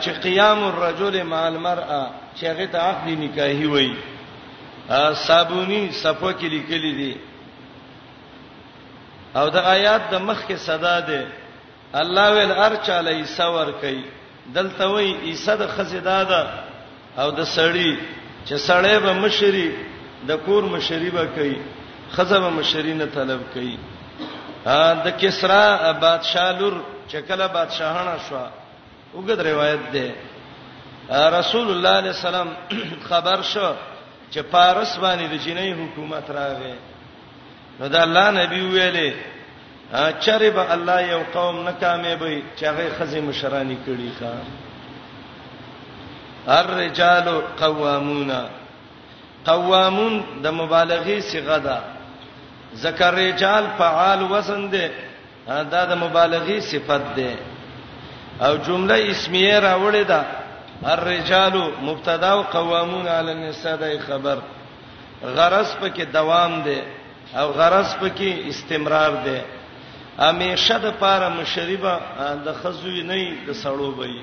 [0.01, 2.01] چې قیام الرجل مع المرأه
[2.37, 3.93] چې هغه ته عقد نکاحي وایي
[5.27, 7.13] صابونی صفه کې لیکلي دي
[9.39, 11.21] او د آیات د مخ کې صدا ده
[12.01, 14.03] الله ول ارچا لای سور کوي
[14.59, 16.41] دلته وایي عیسی د خزیدا ده
[17.21, 17.91] او د سړی
[18.47, 19.67] چې سړی به مشری
[20.27, 21.57] د کور مشری به کوي
[22.15, 23.71] خزم مشرینه طلب کړي
[25.05, 25.63] د کسرا
[26.03, 26.73] بادشاہ لور
[27.13, 28.37] چکله بادشاہانه شو
[29.15, 30.07] وګد روایت ده
[31.39, 32.49] رسول الله علیه السلام
[33.09, 33.69] خبر شو
[34.31, 36.75] چې پارس باندې د جنۍ حکومت راغی
[37.79, 39.11] نو دا الله نبی ویلې
[40.27, 44.33] چرب الله یو قوم ناکامې وي چې هغه خزي مشرانی کړي ښا
[46.61, 47.27] الرجال
[47.59, 48.31] قوامون
[49.45, 51.77] قوامون د مبالغه صیغه ده
[52.83, 54.87] ذکر رجال فعال وزن دی
[55.47, 57.31] دا د مبالغی صفت دی
[58.45, 60.21] او جمله اسمیه راوړې ده
[60.95, 61.55] الرجال
[61.87, 64.37] مبتدا او قوامون علی النساء د خبر
[65.37, 66.79] غرض پکې دوام دی
[67.39, 69.39] او غرض پکې استمرار دی
[70.19, 71.93] همیشه د پاره مشریبه
[72.45, 74.21] د خزوی نه د سړو بې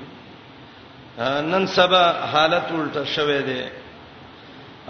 [1.51, 3.61] نن سبا حالت الټه شوه دی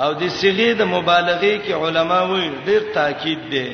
[0.01, 3.69] او د صيغه د مبالغه کې علما وایي ډېر تاکید دی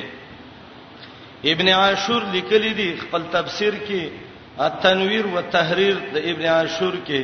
[1.52, 4.02] ابن عاشور لیکلی دی خپل تفسیر کې
[4.58, 7.22] التنویر و تحریر د ابن عاشور کې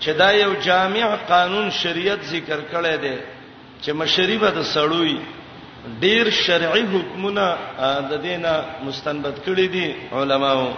[0.00, 3.16] چې دا یو جامع قانون شریعت ذکر کړی دی
[3.82, 5.18] چې مشریبه د سړوي
[6.00, 7.46] ډیر شرعي حکمونه
[8.10, 10.68] د دینه مستنبت کړی دي علماو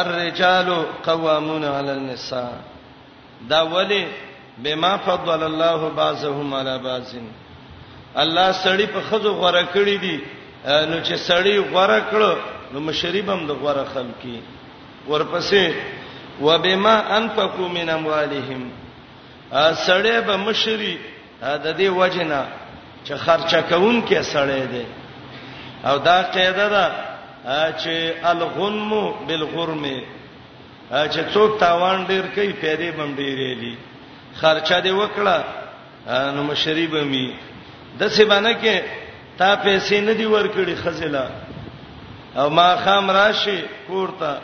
[0.00, 0.66] الرجال
[1.04, 2.52] قوامون علی النساء
[3.52, 4.04] دا ولی
[4.64, 7.02] بما فضل الله بعضهم على بعض
[8.18, 10.16] الله سړی په خزو غره کړی دی
[10.90, 12.32] نو چې سړی غره کړو
[12.72, 14.40] نو مشریبم د غره خلکی
[15.08, 15.72] ورپسې
[16.46, 18.62] وبما انفقوا من اموالهم
[19.86, 20.98] سړی به مشری
[21.42, 22.40] د دې وجنه
[23.04, 24.86] چې خرچه کوون کې سړی دی
[25.84, 26.86] او دا قاعده ده
[27.78, 28.90] چې الغنم
[29.28, 29.84] بالغرم
[31.12, 33.76] چې څوک تاوان ډیر کوي پیدا بم ډیرې دي
[34.36, 35.38] خرچه دی وکړه
[36.34, 37.26] نو مشریبه می
[37.98, 38.76] د سیمانه کې
[39.38, 41.30] تا پیسې نه دی ورکړي خزله
[42.36, 44.38] او ما خام راشي پورته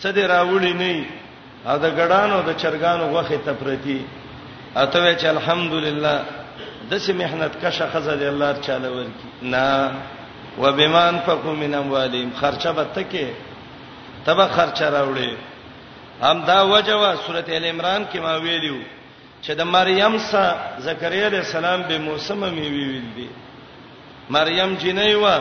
[0.00, 1.04] څه دی راوړي نه
[1.66, 4.04] ا د ګډانو د چرګانو غوخه تپرتی
[4.76, 6.24] اته وی چې الحمدلله
[6.90, 9.90] د سې مهنت کشه خزله الله چاله ورکی نه
[10.58, 13.26] وبمان فقو من اموالهم خرچه به تکي
[14.26, 15.30] تبه خرچه راوړي
[16.22, 18.76] هم دا وجوه سورته ال عمران کې ما ویلیو
[19.44, 23.28] چې د مریم سره زکریا علیہ السلام به موسمه می ویل دي
[24.36, 25.34] مریم جنې وا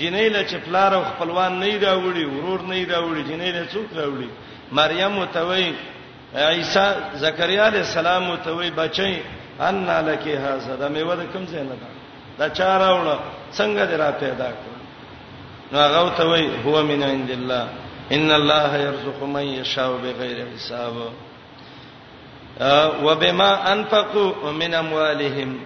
[0.00, 4.30] جنې له چپلار او خپلوان نه راوړي ورور نه راوړي جنې له څوک راوړي
[4.78, 5.68] مریم متوي
[6.50, 6.88] عیسی
[7.24, 9.12] زکریا علیہ السلام متوي بچي
[9.68, 9.76] ان
[10.08, 11.90] لکی هاذا د میوه د کوم ځای نه ده
[12.38, 13.16] دا چا راوړه
[13.58, 14.72] څنګه دې را پیدا کړ
[15.72, 17.64] نو هغه ته وای هو من عند الله
[18.16, 20.94] ان الله يرزق من يشاء بغیر حساب
[23.04, 25.60] وبما انفقوا من اموالهم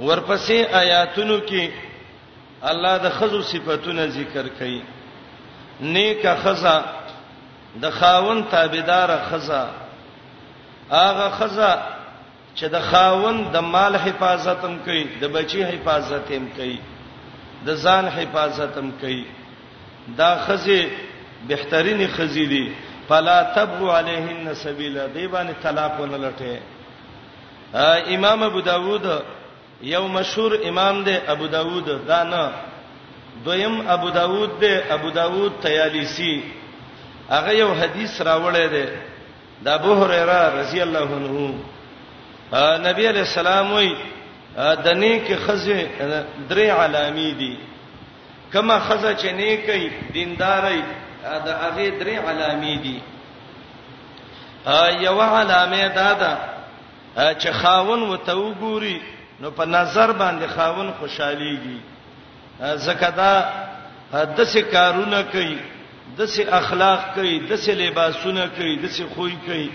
[0.00, 1.70] ورپسې آیاتونو کې
[2.70, 4.82] الله د خزو صفاتونه ذکر کړي
[5.80, 6.80] نیکه خزا
[7.82, 9.64] د خاون تابعدار خزا
[10.92, 11.72] هغه خزا
[12.56, 16.78] چې د خاون د مال حفاظت هم کوي د بچي حفاظت هم کوي
[17.66, 19.24] د ځان حفاظت هم کوي
[20.18, 20.82] دا خزه
[21.48, 22.66] بهترین خزې دي
[23.08, 26.54] فلا تبغوا علیهن سبیلا دی باندې طلاق وللټه
[28.14, 29.06] امام ابو داوود
[29.92, 32.44] یو مشهور امام دی ابو داوود دا نه
[33.44, 36.34] دویم ابو داوود دی ابو داوود تیالیسی
[37.30, 38.86] هغه یو حدیث راوړی دی
[39.62, 41.36] د ابو هريره رضی الله عنه
[42.90, 43.90] نبی علیہ السلام وی
[44.56, 45.80] د نیک خزه
[46.50, 47.54] درې علامې دي
[48.52, 50.82] کما خزه چې نیکي دینداري
[51.26, 52.98] دا هغه درې علامې دي
[55.06, 56.38] یو علامه دا ده
[57.40, 59.02] چې خاون وته وګوري
[59.40, 61.78] نو په نظر باندې خاون خوشحاليږي
[62.74, 63.32] زکه دا
[64.12, 65.58] د څه کارونه کوي
[66.18, 69.70] د څه اخلاق کوي د څه لباسونه کوي د څه خوې کوي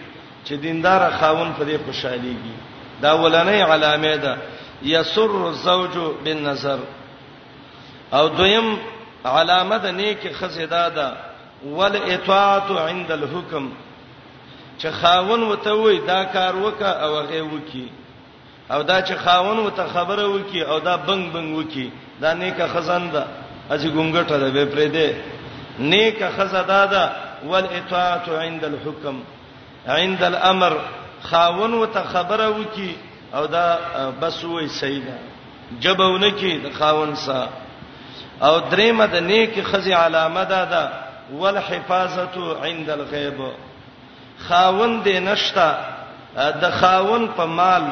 [0.45, 2.55] چې دیندار خاون په دې خوشحاليږي
[3.01, 4.37] دا ولنې علامه ده
[4.83, 6.79] یسر الزوج بالنظر
[8.13, 8.77] او دویم
[9.25, 11.30] علامه د نیک خزیدا ده
[11.69, 13.69] والاطاعت عند الحكم
[14.81, 17.87] چې خاون وته وای دا کار وکا او هغه وکی
[18.71, 21.91] او دا چې خاون وته خبره وکی او دا بنګ بنګ وکی
[22.21, 23.25] دا نیکه خزانده
[23.71, 25.13] اځي ګونګټه ده به پرې ده
[25.79, 27.09] نیکه خزاده ده
[27.45, 29.23] والاطاعت عند الحكم
[29.87, 30.77] عند الامر
[31.23, 32.95] خاون وته خبره وکی
[33.33, 33.77] او دا
[34.21, 35.13] بس وای سیدا
[35.79, 37.49] جبونه کی د خاون سره
[38.41, 40.89] او درېمه د نیک خزي علامه ده ده
[41.31, 43.37] والحفاظت عند الغیب
[44.47, 45.69] خاوند نشتا
[46.35, 47.83] د خاوند په مال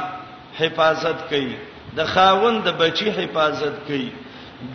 [0.60, 1.56] حفاظت کوي
[1.98, 4.10] د خاوند د بچی حفاظت کوي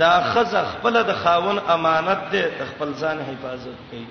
[0.01, 4.07] دا خزه خپل د خاون امانت ده د خپل ځان حفاظت کوي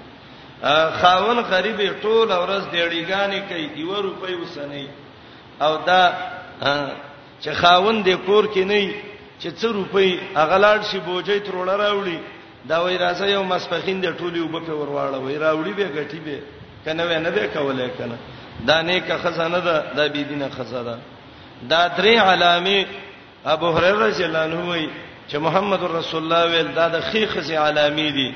[1.01, 4.87] خاون غریب ټول ورځ دیړیګانی کوي یو روپۍ وسنۍ
[5.65, 6.03] او دا
[7.41, 8.95] چې خاون د کور کې نه
[9.41, 10.09] چې څو روپۍ
[10.43, 12.17] اغلاړ شي بوجي ترول راوړي
[12.67, 16.37] دا وای راځه یو مسپخین د ټولي وب په ورواړه وای راوړي به غټي به
[16.85, 18.17] کنه ونه به کولای کنه
[18.67, 20.95] دا نیکه خزانه ده د بی دینه خزانه
[21.71, 22.85] دا درې علامه
[23.55, 24.89] ابو هريره رضی الله عنه وای
[25.29, 28.31] چې محمد رسول الله ویل دا د خیخ سي علامه دي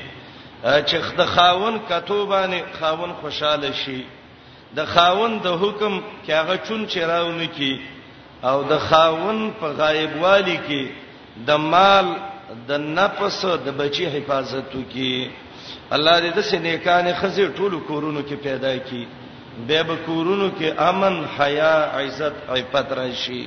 [0.63, 4.03] چې د خاون کتوبانه خاون خوشاله شي
[4.78, 7.80] د خاون د حکم کې هغه چون چراونه کی
[8.43, 10.84] او د خاون په غایب والی کې
[11.47, 12.05] د مال
[12.67, 15.31] د نفس د بچی حفاظت وکي
[15.95, 19.03] الله دې د سنیکان خزي ټولو کورونو کې پیدا کړي
[19.67, 23.45] به به کورونو کې امن حیا عزت عفت راشي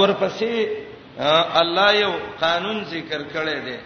[0.00, 0.52] ورپسې
[1.62, 3.78] الله یو قانون ذکر کړی دی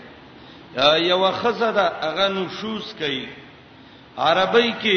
[1.09, 3.29] یو خزه ده هغه نشوز کوي
[4.19, 4.95] عربی کې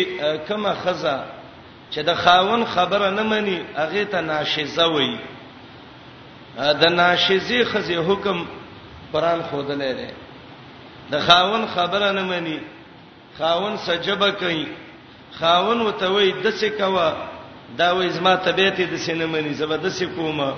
[0.48, 1.24] کومه خزه
[1.92, 5.18] چې د خاون خبره نه مني هغه ته ناشزه وایي
[6.82, 8.38] د ناشزي خزي حکم
[9.14, 10.10] قران خودلې ده
[11.12, 12.60] د خاون خبره نه مني
[13.40, 14.66] خاون سجبه کوي
[15.40, 17.12] خاون وتوي د څه کوا
[17.78, 20.52] دا وې زما طبيعت د څه نه مني زبردست کومه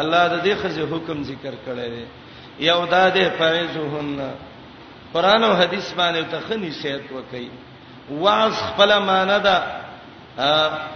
[0.00, 2.04] الله د دې خزي حکم ذکر کړی دی
[2.66, 4.20] یو دا ده فایزهن
[5.14, 7.48] قران او حدیث باندې ته خني سيادت وکي
[8.10, 9.56] واز خپل ماندا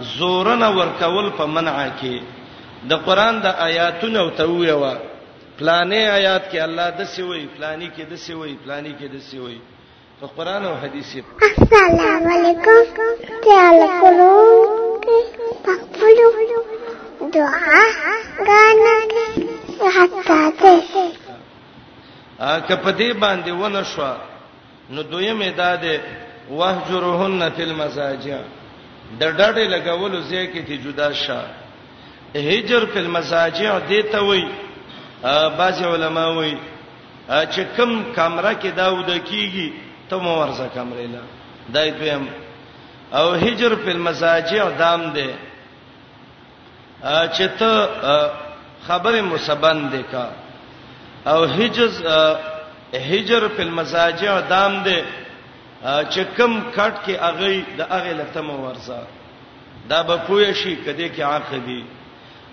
[0.01, 2.21] زورن ورکول په منع کې
[2.89, 4.93] د قران د آیاتونو او تویوا
[5.57, 9.17] پلانې آیات کې الله د څه وی پلانې کې د څه وی پلانې کې د
[9.29, 9.57] څه وی
[10.19, 13.07] په قران او حديث السلام علیکم
[13.47, 14.35] تعالی کولو
[15.65, 16.29] پخپلو
[17.35, 17.79] دعا
[18.47, 21.07] غانې حتا ته
[22.51, 24.13] ا کپدی باندې ونه شو
[24.93, 25.95] نو دویمه داده
[26.57, 28.43] وهجرهن فی المساجد
[29.19, 31.41] د ډډې لګولو ځای کې ته جدا شه
[32.35, 34.43] هجر په مساجع دیته وای
[35.57, 36.57] بعض علما وای
[37.29, 39.71] چې کم کمره کې داود کیږي
[40.09, 41.21] ته مو ورزه کمرې لا
[41.73, 42.27] دای دویم
[43.13, 45.29] او هجر په مساجع دام دی
[47.03, 47.73] چې ته
[48.87, 50.25] خبره مسبن دی کا
[51.33, 52.01] او حجز
[52.93, 55.03] هجر په مساجع دام دی
[55.83, 58.99] چې کم کټ کې اغه د اغه لته مو ورزه
[59.89, 61.83] دا به پوه شي کده کې عاقبی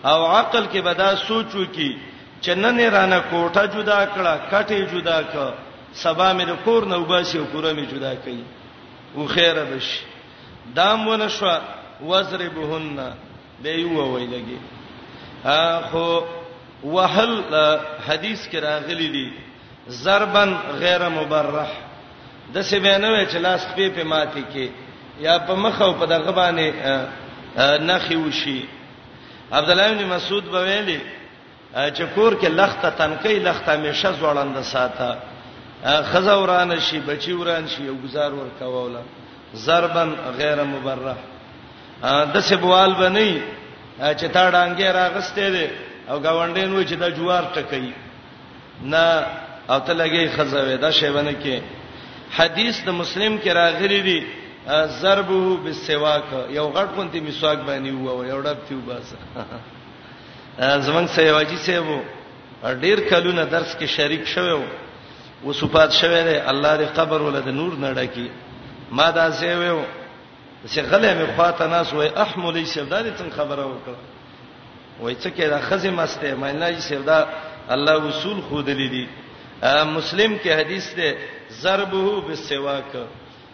[0.05, 1.94] او عقل کې به دا سوچو کې
[2.42, 5.51] چې نن رانه کوټه جدا کړه کټه جدا کړه
[5.94, 8.42] سبا مې د کور نه وباسي او کور مې جدا کړي
[9.16, 10.01] او خیره بش
[10.76, 11.46] دامونه شو
[12.07, 13.14] وزربهن
[13.62, 14.59] به یو ویلګي
[15.44, 16.20] اخو
[16.84, 17.40] وهل
[18.09, 19.30] حدیث کې راغلي دي
[19.88, 21.70] ضربن غیر مبرح
[22.55, 24.68] د څه بینوي چې لاس په په ماتي کې
[25.20, 26.72] یا په مخ او په دغه باندې
[27.80, 28.61] نخي وشي
[29.53, 31.01] عبد الله بن مسعود به ویلي
[31.76, 35.16] چې کور کې لخته تنکې لخته میشه زوړند ساته
[35.84, 39.03] خزوران شي بچی وران شي او گزار ور کاوله
[39.55, 41.16] ضربن غیر مبرح
[42.34, 43.32] د سبوال بنئ
[44.01, 45.68] چې تا ډانګې راغستې دي
[46.09, 47.82] او گاونډین و چې د جوار ټکې
[48.82, 49.26] نه
[49.70, 51.61] او ته لګي خزوې دا شی باندې کې
[52.38, 54.20] حدیث د مسلم کې راغلی دی
[55.02, 59.06] ضربه بالسواک یو غټ کونتی مسواک باندې وو یو ډب تیو بس
[60.86, 62.00] زمنګ سیواجی سیو
[62.64, 64.64] ډیر کلونه درس کې شریک شوم
[65.44, 68.28] وصفات شوه دی الله دې قبر ولې د نور نړکی
[68.92, 69.82] ما دا زه ویو
[70.66, 73.98] چې غلې مې خواته ناس وای احمل شهدارې څنګه خبره وکړه
[75.00, 77.26] وای څه کې دا خزم استه مې نه یې شهدا
[77.68, 79.06] الله وصول خود لیدي
[79.96, 81.14] مسلم کې حدیث ده
[81.62, 82.92] ضربه بالسواک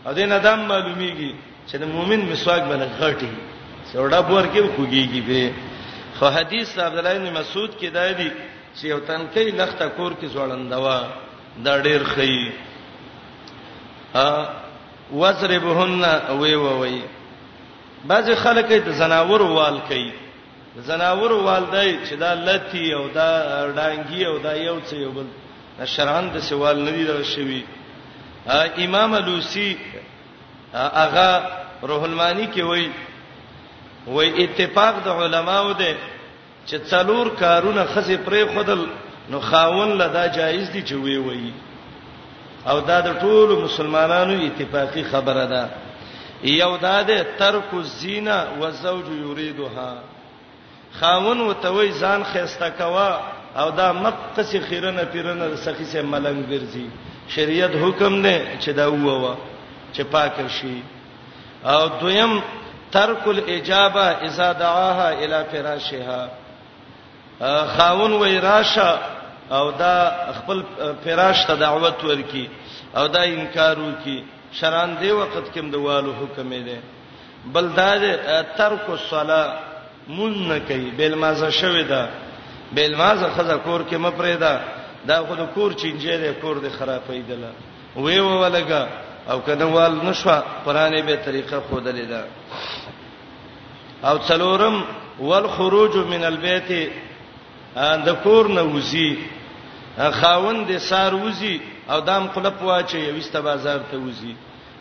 [0.06, 1.32] او دې ندم معلومیږي
[1.68, 3.30] چې د مؤمن مسواک باندې غټي
[3.92, 5.50] سوډا بور کې خوګيږي به
[6.18, 8.30] خو حدیث عبد الله بن مسعود کې دای دی
[8.76, 10.98] چې یو تنکې لخته کور کې زوړندوا
[11.64, 12.52] دا ډېر خې
[14.14, 14.48] ا
[15.12, 15.92] وزربهن
[16.40, 17.02] وی وی
[18.04, 20.12] بعض خلک د زناور وال کوي
[20.76, 23.28] زناور والدای چې دا لتی او دا
[23.76, 25.26] ډانګي او دا یو څه یو بل
[25.84, 27.62] شرعاً د سوال ندی دا شوی
[28.48, 29.74] امام لوسی
[30.74, 31.30] اغا
[31.88, 32.90] روح المانی کې وای
[34.06, 35.94] وای اتفاق د علماو ده
[36.66, 38.84] چې څلور کارونه خزه پرې خدل
[39.30, 41.52] نو خاون لدا جایز دي چې وی وی
[42.66, 45.68] او دا د ټولو مسلمانانو اتفاقی خبره ده
[46.44, 49.94] یو دا ده ترک الزینا والزوج یریدها
[51.00, 53.20] خاون وتوي ځان خيستا کوا
[53.56, 56.86] او دا مقصې خیرنه پیرنه سخی سه ملنګ ګرځي
[57.34, 59.34] شریعت حکم دی چې دا ووا
[59.94, 60.82] چې پاک شي
[61.64, 62.40] او دویم
[62.92, 66.28] ترک الاجابه اذا دعاها الى فراشها
[67.76, 68.98] خاون وې راشه
[69.50, 69.96] او دا
[70.38, 70.62] خپل
[71.04, 72.48] فراش ته دعوت ورکي
[72.96, 74.22] او دا انکار وکي
[74.52, 76.80] شران دی وخت کې مدوالو حکم دی
[77.52, 77.92] بل دا
[78.56, 79.54] ترک الصلاه
[80.08, 82.08] مون نه کوي بل مازه شوي دا
[82.72, 84.58] بل مازه خزه کور کې مپریدا
[85.10, 87.50] دا خو د کور چینجه دی کور دی خرابې دله
[88.02, 88.82] وې ولګه
[89.30, 90.30] او کنه وال نشو
[90.64, 92.22] قرآنی به طریقه خودلې ده
[94.08, 94.76] او څلورم
[95.20, 96.70] والخروج من البيت
[98.08, 99.18] د کور نه وزي
[100.20, 104.34] خاوند سار وزي او دام قلب واچي یوسته بازار ته وزي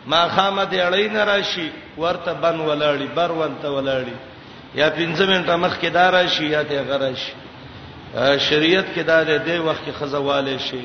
[0.06, 4.14] ما خامه دی اړین راشي ورته بن ولاړی بر ونته ولاړی
[4.74, 7.32] یا 15 منټه مخ کې دار راشي یا ته غراشي
[8.14, 10.82] شریعت کې دا دی وخت کې خزواله شي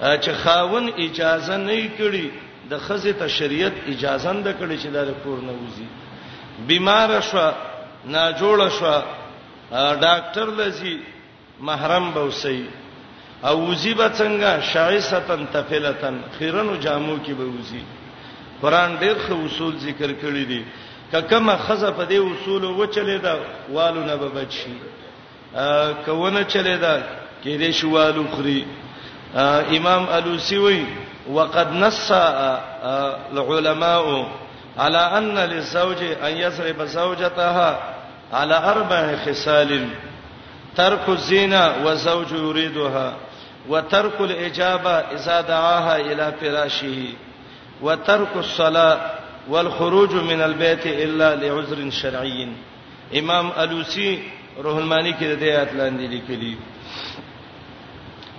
[0.00, 2.30] چې خاون اجازه نه کړي
[2.70, 5.86] د خزې ته شریعت اجازه نه کړي چې دا کور نه وځي
[6.66, 7.50] بیمار شو
[8.04, 8.96] نه جوړ شو
[9.94, 10.96] ډاکټر لزی
[11.60, 12.66] محرم به وسی
[13.42, 17.82] او وزي به څنګه شایستن تفلتن خیرن جامو کې به وزي
[18.62, 20.64] قران ډېر خو اصول ذکر کړی دي
[21.12, 23.38] ککه مخزه په دې اصول وچلې دا
[23.72, 24.74] والو نه به بچي
[26.04, 26.98] کونه چلے دا
[27.44, 28.66] کې دې شوالو خري
[29.78, 30.84] امام الوسی وی
[31.30, 34.26] وقد نص العلماء
[34.78, 37.78] على ان للزوج ان يسرب زوجتها
[38.32, 39.88] على اربع خصال
[40.76, 43.12] ترك الزنا وزوج يريدها
[43.68, 46.96] وترك الاجابه اذا دعاها الى فراشه
[47.82, 48.98] وترك الصلاه
[49.48, 52.48] والخروج من البيت الا لعذر شرعي
[53.18, 56.54] امام الوسی روح المانی کې د دې آیات لاندې لیکلي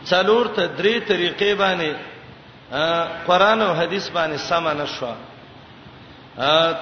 [0.09, 1.93] څلور ته درې طریقې باندې
[3.27, 5.11] قران او حدیث باندې سم نه شو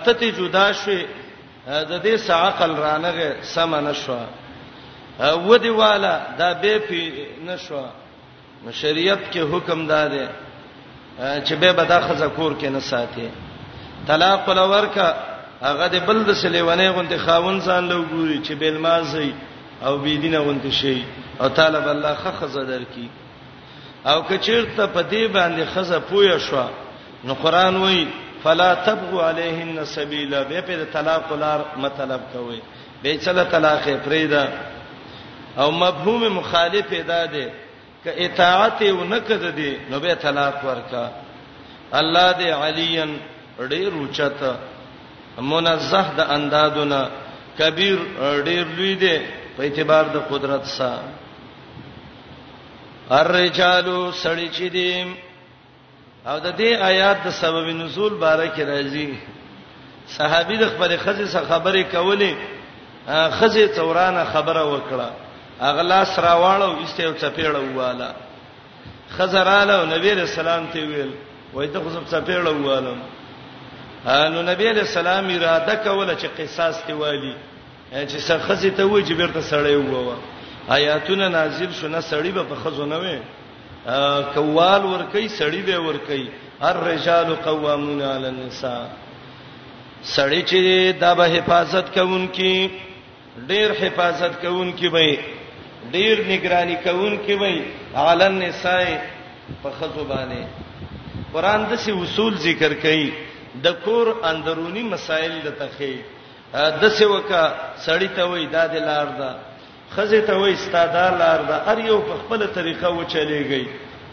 [0.06, 1.06] ته ته جدا شوې
[1.68, 4.18] د دې سعقل رانغه سم نه شو
[5.48, 7.02] ودی والا دا به پی
[7.46, 7.82] نشو
[8.64, 10.30] نو شریعت کې حکم داده
[11.18, 13.30] چې به به دا خزه کور کې نه ساتي
[14.08, 15.10] طلاق لور کا
[15.70, 19.32] هغه د بل د سلیوانه غونته خاون ځان لو ګوري چې بل مازی
[19.86, 20.98] او بی دینه غونته شي
[21.42, 23.06] او طالب الله خه خزه درکې
[24.12, 26.66] او کچیرته په دې باندې خزه پویا شو
[27.26, 28.04] نو قران وای
[28.44, 32.60] فلا تبغوا علیهن سبیلا به په طلاق لار مطلب کوي
[33.04, 34.46] به چله طلاق پریدا
[35.58, 37.46] او مفهوم مخالف ادا ده
[38.04, 41.08] ک اطاعت و نکد دي نو به طلاق ورکا
[42.02, 43.18] الله دې علین
[43.60, 44.56] ډېر اوچته
[45.38, 47.00] منزه د اندادونه
[47.60, 48.00] کبیر
[48.46, 49.18] ډیر لوی دی
[49.58, 51.04] په اعتبار د قدرت سره
[53.10, 53.86] الرجال
[54.24, 55.16] سړی چې دی
[56.26, 59.14] او د دې آیات د سبب نزول باره کې راځي
[60.08, 62.34] صحابي د خپل خزې څخه خبرې کولې
[63.10, 65.10] خزې تورانه خبره وکړه
[65.62, 68.14] اغلا سراواړو ایسته چپېړه واله
[69.18, 71.12] خزراله نبی رسول الله ته ویل
[71.54, 73.00] وای ته خو څپېړه والم
[74.06, 77.32] نو نبی علیہ السلام اراده کوله چې قصاص ته والی
[77.92, 83.00] چې سرخصی ته وې چې بیرته سړی ووه آیاتونه نازل شونه سړی به په خزونه
[83.00, 83.20] وې
[84.36, 86.30] کوال ورکی سړی به ورکی
[86.72, 88.84] الرجال قوامون علی النساء
[90.04, 92.56] سړی چې دا به حفاظت کوونکی
[93.52, 95.20] ډیر حفاظت کوونکی وې
[95.92, 97.62] ډیر نگرانی کوونکی وې
[98.08, 98.80] علی النساء
[99.66, 100.46] په خزو باندې
[101.34, 103.33] قران د څه اصول ذکر کړي
[103.64, 105.94] د کور اندرونی مسایل د تخې
[106.82, 107.44] د سیوکا
[107.86, 109.32] سړی ته وای د لار ده
[109.96, 113.64] خزه ته وای ستاده لار ده ار یو په خپل طریقه و چلےږي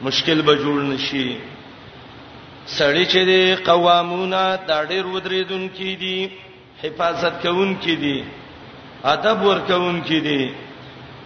[0.07, 1.29] مشکل به جوړ نشي
[2.79, 6.19] سړی چې دی قوامونه دا ډېر ودریدون کی دي
[6.83, 8.19] حفاظت کوون کی دي
[9.15, 10.43] ادب ور کوون کی دي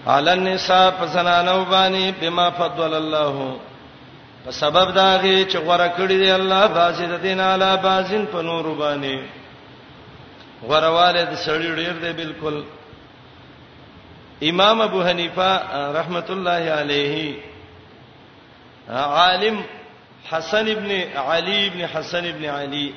[0.06, 3.54] علن نساء فزنانو باندې بما فضل الله
[4.44, 8.64] په سبب داږي چې غوړه کړی دی الله باسي د دین اعلی بازین په نور
[8.80, 9.16] باندې
[10.68, 12.56] غوړواله د سړی ډیر دی بالکل
[14.50, 15.48] امام ابو حنیفه
[15.98, 17.36] رحمت الله علیه
[18.90, 19.62] عالم
[20.30, 20.90] حسن ابن
[21.30, 22.92] علی ابن حسن ابن علی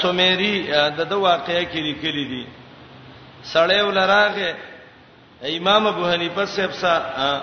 [0.00, 0.56] سومری
[0.90, 2.44] دغه واقعې کې لیکلي دي
[3.54, 4.54] سړی ولراغه
[5.56, 7.42] امام ابو حنیفه صاحب سره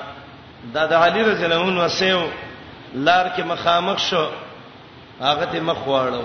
[0.74, 2.22] دا د علی رضی الله عنه وسیو
[3.07, 4.26] لار کې مخامخ شو
[5.22, 6.24] هغه ته مخ واړو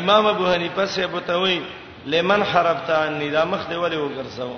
[0.00, 1.60] امام ابو حنیفه سے بتوي
[2.06, 4.54] لمن حرفت عني دا مخ دی ولی وګرځاو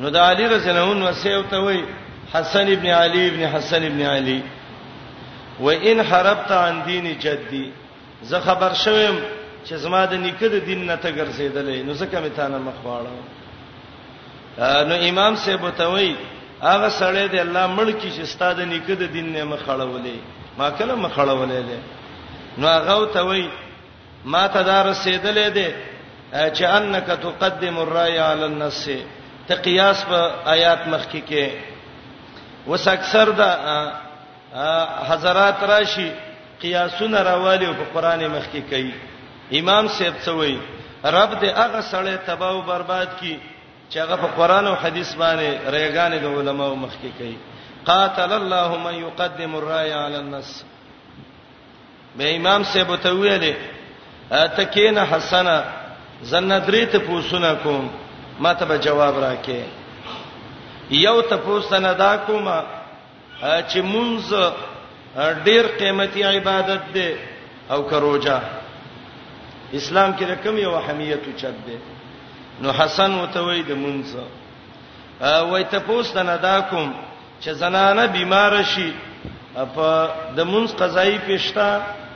[0.00, 1.84] نو دا علی رضی الله عنه وسیو ته وي
[2.34, 4.40] حسن ابن علی ابن حسن ابن علی
[5.60, 7.70] وان حرفت عن دین جدي
[8.30, 9.16] زه خبر شوم
[9.68, 12.74] چې زما د نیکه د دین نه ته ګرځیدلې نو ځکه مې تا نه مخ
[12.84, 13.43] واړو
[14.58, 16.14] نو امام سے بتوي
[16.62, 20.16] هغه سړی دی الله ملکی چې ستاد نیکه د دین نه مخړولې
[20.58, 21.80] ما کله مخړولې له
[22.62, 23.44] نو هغه ته وای
[24.34, 25.66] ما ته دا رسیدلې دی
[26.32, 28.82] چې انک تقدم الرای علی النص
[29.48, 31.50] ته قیاس په آیات مخکې کې
[32.72, 33.48] وس اکثر دا
[35.08, 36.10] حضرات راشي
[36.62, 38.94] قیاسونه راوالي په قران مخکې کوي
[39.62, 40.56] امام سیب څه وای
[41.16, 43.53] رب دې هغه سړی تباہ او برباد کړي
[43.90, 47.36] چې هغه په قران او حديث باندې ریګانې د علماو مخکې کوي
[47.88, 50.64] قاتل الله من يقدم الرأي على النص
[52.16, 53.54] به امام سیب ته ویلې
[54.56, 55.56] تکین حسنه
[56.30, 57.90] زندری ته پوښتنه کوم
[58.40, 59.60] ما ته به جواب راکې
[60.90, 62.62] یو ته پوښتنه دا کومه
[63.42, 64.22] چې مونږ
[65.44, 67.14] ډیر قیمتي عبادت ده
[67.70, 68.38] او کروجا
[69.74, 71.78] اسلام کې رقم یو حمیت چد ده
[72.64, 74.00] نو حسن وتوي د مونږ
[75.50, 76.90] وای ته پوسټ نه دا کوم
[77.42, 78.88] چې زنانه بیمار شي
[79.74, 79.88] په
[80.36, 81.68] د مونږ قضایي پښتا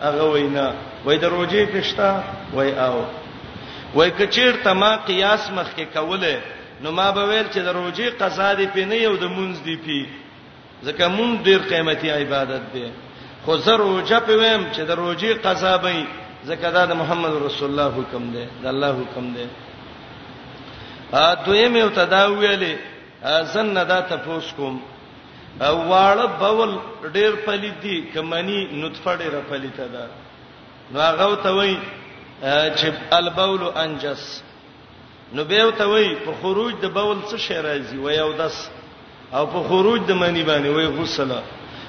[0.07, 0.66] هغه وینا
[1.05, 2.09] وای د روزي پښتا
[2.57, 2.99] وای او
[3.96, 6.34] وای کچیر تما قیاس مخ کې کوله
[6.82, 9.76] نو ما به ویل چې د روزي قضا دی پې نه یو د مونږ دی
[9.84, 10.01] پې
[10.86, 12.86] ځکه مونږ ډیر قیمتي عبادت دی
[13.44, 15.94] خو زه روزه پویم چې د روزي قضا به
[16.49, 19.46] ځکه دا د محمد رسول الله حکم دی د الله حکم دی
[21.17, 22.77] ا دویم یو تداویلې
[23.55, 24.81] زن ندا تفوس کوم
[25.61, 26.71] واړه بول
[27.17, 30.07] ډېر پلید دي کمنی نطفه ډېر پلیته ده
[30.93, 31.77] نو هغه ته وای
[32.77, 34.43] چې البول انجس
[35.33, 38.69] نو به ته وای په خروج د بول څه شی راځي و یو دس
[39.33, 41.33] او په خروج د منی باندې وای غسل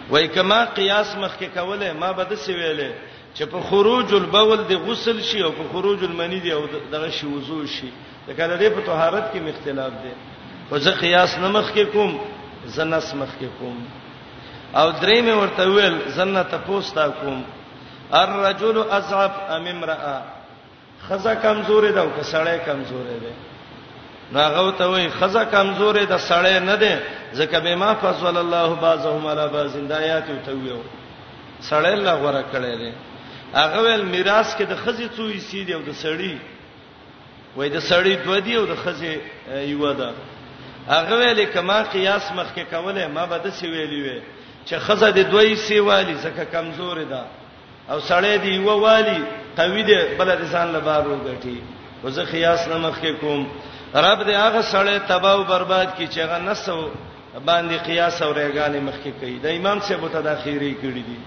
[0.09, 2.91] وای کما قیاس مخکې کوله ما به د سی ویلې
[3.35, 7.27] چې په خروج البول د غسل شي او په خروج المنی دی او دغه شی
[7.27, 7.91] وضو شي
[8.29, 10.11] لکه د دې په طهارت کې مختلاف دی
[10.71, 12.17] او زه قیاس نمخ کې کوم
[12.77, 13.77] زنس مخ کې کوم
[14.79, 17.39] او درې مې ورته ویل زنته پوستا کوم
[18.19, 20.23] الرجل اضعف ام امراه
[21.07, 23.33] خزه کمزورې ده او کسړې کمزورې ده
[24.37, 26.99] راغو ته وای خزه کمزورې ده سړې نه ده
[27.33, 30.81] ځکه به ما فضل الله بعضهم علی بعض زندایات ته ویو
[31.69, 32.93] سړې الله غره کړې ده
[33.53, 36.37] هغه ول میراث کې د خزې څو یې سي دی او د سړې
[37.57, 39.21] وای د سړی دو دی او د خزه
[39.73, 40.13] یو ده
[40.87, 44.21] هغه ویلې کما قیاس مخ کې کوله ما به د سی ویلې وې
[44.67, 47.21] چې خزه د دوی سی والی زکه کمزور ده
[47.89, 49.21] او سړی دی یو والی
[49.57, 51.57] قوی دی بل د ځان له بار وګټي
[52.03, 53.41] وزه قیاس نه مخ کې کوم
[53.95, 56.89] رب دې هغه سړی تباہ او برباد کی چې هغه نسو
[57.45, 61.19] باندې قیاس او ریګانې مخ کې کوي د امام سے بوته د اخیری کړی دی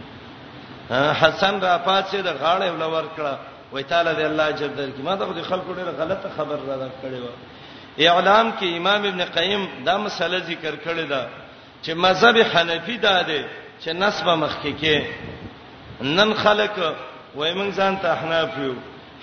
[1.21, 3.35] حسن را پات سے د غاړې ولور کړه
[3.73, 7.29] وای تعالی دې الله اجر درکې ما ته خلکو ډېر غلطه خبر را کړې و
[7.99, 11.27] اعلام کې امام ابن قیم دا مسله ذکر کړې ده
[11.85, 13.45] چې مذهب حنفي دا ده
[13.85, 15.03] چې نسب مخکې کې
[16.03, 16.75] نن خلک
[17.37, 18.75] وای موږ ځان ته حناف یو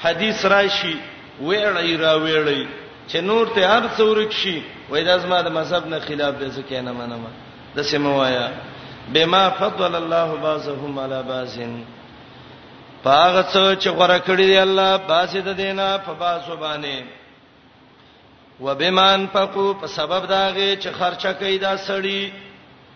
[0.04, 0.98] حدیث راشي
[1.42, 2.68] وېړې را وېړې
[3.12, 6.62] چې نور ته هر څورک شي وای دا زما د مذهب نه خلاف دې څه
[6.70, 7.24] کینه منم
[7.76, 8.48] د سیموایا
[9.14, 11.56] بما فضل الله بعضهم على بعض
[13.04, 17.04] پاغه څه چې غره کړی دی الله باسي د دینه په باسو باندې
[18.60, 22.32] وبمان فقو په سبب داغه چې خرچه کوي دا سړی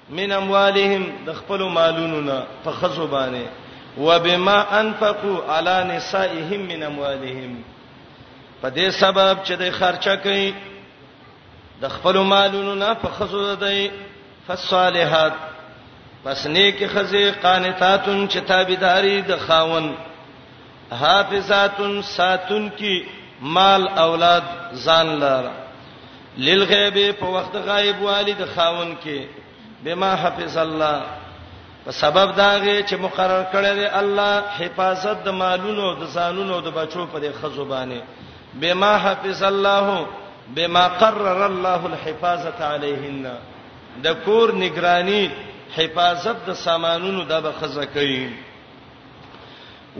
[0.10, 3.46] من اموالهم د خپل مالونو نه په خزو باندې
[3.98, 7.64] وبما انفقوا على نسائهم من اموالهم
[8.62, 10.54] په دې سبب چې د خرچه کوي
[11.82, 13.90] د خپل مالونو نه په خزو ده
[14.48, 15.34] فالصالحات
[16.24, 19.94] پس نیک خزه قانتاتن چې تابعداري د خاون
[21.00, 22.96] حافظاتن ساتون کی
[23.56, 24.42] مال اولاد
[24.86, 25.44] ځان لار
[26.38, 29.20] للغیب په وخت غایب والد خاون کې
[29.84, 31.02] بما حفظ الله
[31.86, 37.06] په سبب داغه چې مقرر کړی دی الله حفاظت د مالونو د ځانونو د بچو
[37.06, 38.02] په د خزوبانه
[38.62, 40.06] بما حفظ الله
[40.58, 43.32] بما قرر الله الحفاظه علیهن
[44.06, 45.26] د کور نگرانی
[45.78, 48.26] حفاظت د سامانونو د بخزه کوي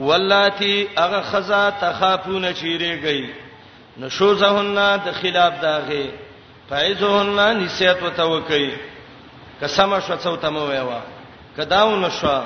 [0.08, 3.20] ولاتی هغه خزا تخافون چیرېږي
[4.02, 6.04] نشوزهن د خلاف داغه
[6.68, 8.66] فایزهن نسیت وتوکي
[9.62, 11.00] قسم شو څوتمه ویوا
[11.56, 12.36] کداو نشو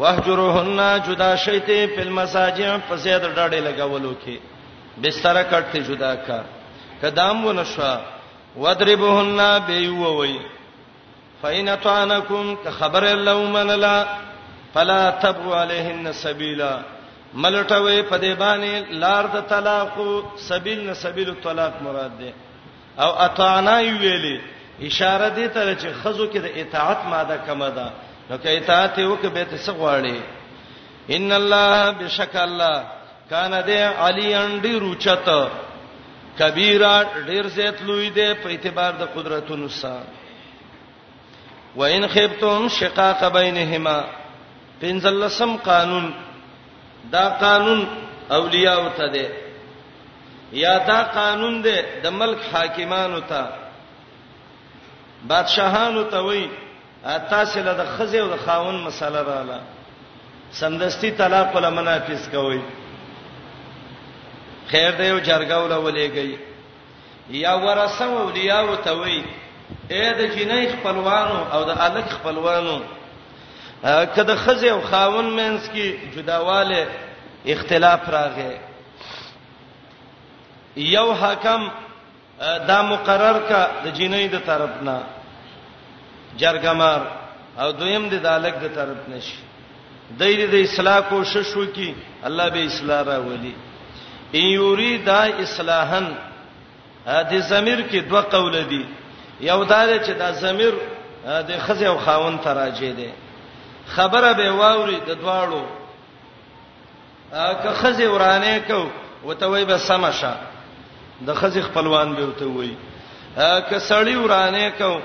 [0.00, 4.36] وهجرهن جدا شیته په مساجع په زیات ډاډه لګولو کې
[5.02, 6.40] بستر کټ ته جدا کا
[7.02, 7.90] کدام ونشو
[8.62, 10.36] وضربهن بیووي
[11.42, 14.06] فإن طعنكم كخبر اللوم لا
[14.74, 16.82] فلا تبغوا عليهن سبيلا
[17.34, 19.94] ملټوي په دې باندې لار د طلاق
[20.48, 22.32] سبیل نه سبیل طلاق مراد ده
[23.04, 24.40] او اطعنا ویلي
[24.82, 27.90] اشاره دې ته چې خزو کې د اطاعت ماده کمه ده
[28.30, 30.18] نو کې اطاعت یو کې به ته څه غواړي
[31.16, 32.84] ان الله بشک الله
[33.30, 35.28] کان دې علی انډی روچت
[36.38, 40.04] کبیره ډیر زیات لوی دې په اعتبار د قدرتونو سره
[41.80, 43.98] وان خفتم شقاق بینهما
[44.82, 46.06] پنځلسم قانون
[47.12, 47.80] دا قانون
[48.38, 49.26] اولیاء او ته دی
[50.62, 53.42] یا دا قانون دی د ملک حاکمانو ته
[55.28, 56.42] بادشاهانو ته وای
[57.30, 59.58] تاسو له د خزه او د خاون مسله رااله
[60.60, 62.60] سمدستي طلاق ولا منافس کوي
[64.70, 66.30] خیر دی او جرګه ولا ولېږي
[67.30, 69.22] یا ورثه اولیاء او ته وای
[69.90, 72.76] اې د جنې خپلوانو او د الګ خپلوانو
[74.14, 76.80] کله خزه او خاون مینس کې جداواله
[77.54, 78.52] اختلاف راغی
[80.96, 81.62] یو حکم
[82.68, 84.98] دا مقرر کا د جنې د طرفنا
[86.40, 87.00] جرګمار
[87.62, 89.38] او دویم د الګ د طرف نشي
[90.20, 93.54] د دې د اصلاح کوشش وکي الله به اصلاح راولي
[94.38, 96.06] ان یریدا اصلاحن
[97.32, 98.84] د ضمیر کې دوه قول دي
[99.40, 100.74] یو دا چې دا زمير
[101.48, 103.10] د خزه او خاون ته راځي دي
[103.86, 105.62] خبره به واوري د دواړو
[107.62, 108.86] که خزه ورانه کو
[109.24, 110.32] وته وای به سمشه
[111.26, 112.76] د خزه خپلوان به وته وای
[113.68, 115.00] که سړی ورانه کو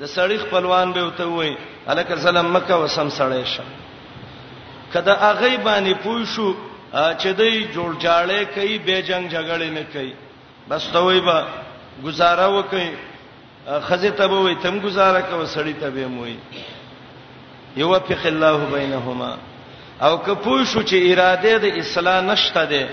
[0.00, 1.56] د سړی خپلوان به وته وای
[1.86, 3.62] الکه ظلم مکه وسم سړی شه
[4.92, 6.54] کله اغه باندې پوي شو
[7.20, 10.14] چې دوی جوړ جاړې کوي به جنگ جګړې نه کوي
[10.70, 11.44] بس دوی به
[12.04, 12.88] گزاره وکړي
[13.66, 16.38] خزه تبوي تم گزاره کو سړی تبه موي
[17.76, 19.36] یوفق الله بینهما
[20.02, 22.88] او که پوه شو چې اراده د اصلاح نشته ده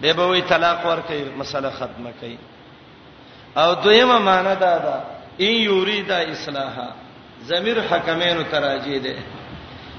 [0.00, 2.36] به به وی طلاق ورکړي مسله ختمه کړي
[3.58, 4.94] او دویمه معنی دا ده
[5.40, 6.88] ان یریدا اصلاحا
[7.46, 9.14] ضمیر حکمینو تراجی ده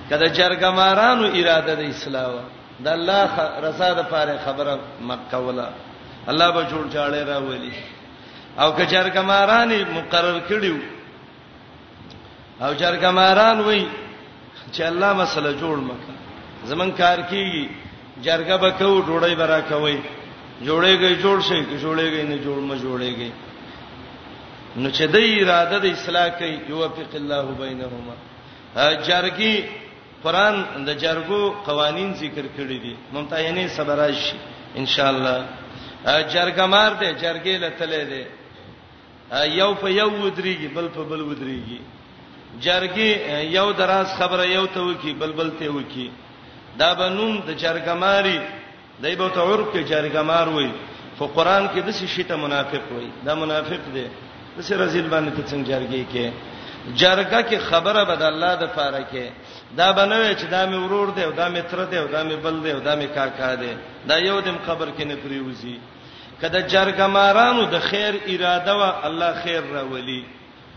[0.09, 2.41] کله جرګمارانو اراده د اصلاح
[2.83, 3.31] د الله
[3.63, 5.67] رضا د پاره خبره مکه ولا
[6.27, 7.73] الله به جوړ جاړه راولي
[8.59, 10.77] او کچر کمارانی مقرر کړیو
[12.65, 13.85] او چر کماران وای
[14.73, 16.13] چې الله مسله جوړ مکه
[16.69, 17.63] زمون کار کیږي
[18.25, 19.97] جرګه بکو ډوړی برا کوي
[20.65, 23.31] جوړېږي جوړ شي کې جوړېږي نه جوړ ما جوړېږي
[24.81, 28.15] نو چې د اراده د اصلاح کوي یوفق الله بینهما
[29.07, 29.55] جرګي
[30.23, 34.35] قران د جرګو قوانین ذکر کړی دي ممتاینه صبرای شي
[34.79, 35.45] ان شاء الله
[36.05, 38.23] جرګمار دی جرګې لته لیدې
[39.31, 41.79] یو په یو ودرېږي بل په بل ودرېږي
[42.63, 43.11] جرګي
[43.57, 46.07] یو دراز خبره یو ته وکی بل بل ته وکی
[46.79, 48.39] دا بنوم د جرګماري
[49.03, 50.69] دایبو ته عرف کې جرګمار وای
[51.17, 54.07] خو قران کې د څه شي ته منافق وای دا منافق دی
[54.57, 56.25] د څه رزیل باندې ته څنګه جرګي کې
[57.01, 59.25] جرګه کې خبره بد الله د پاره کې
[59.79, 62.35] دا بنوي چې دا مې ورور دی او دا مې تر دی او دا مې
[62.45, 63.73] بل دی او دا مې کاکا دی
[64.07, 65.77] دا یو دم خبر کې نه پریوزي
[66.41, 70.21] کله جرګمارانو د خیر اراده وا الله خیر راولي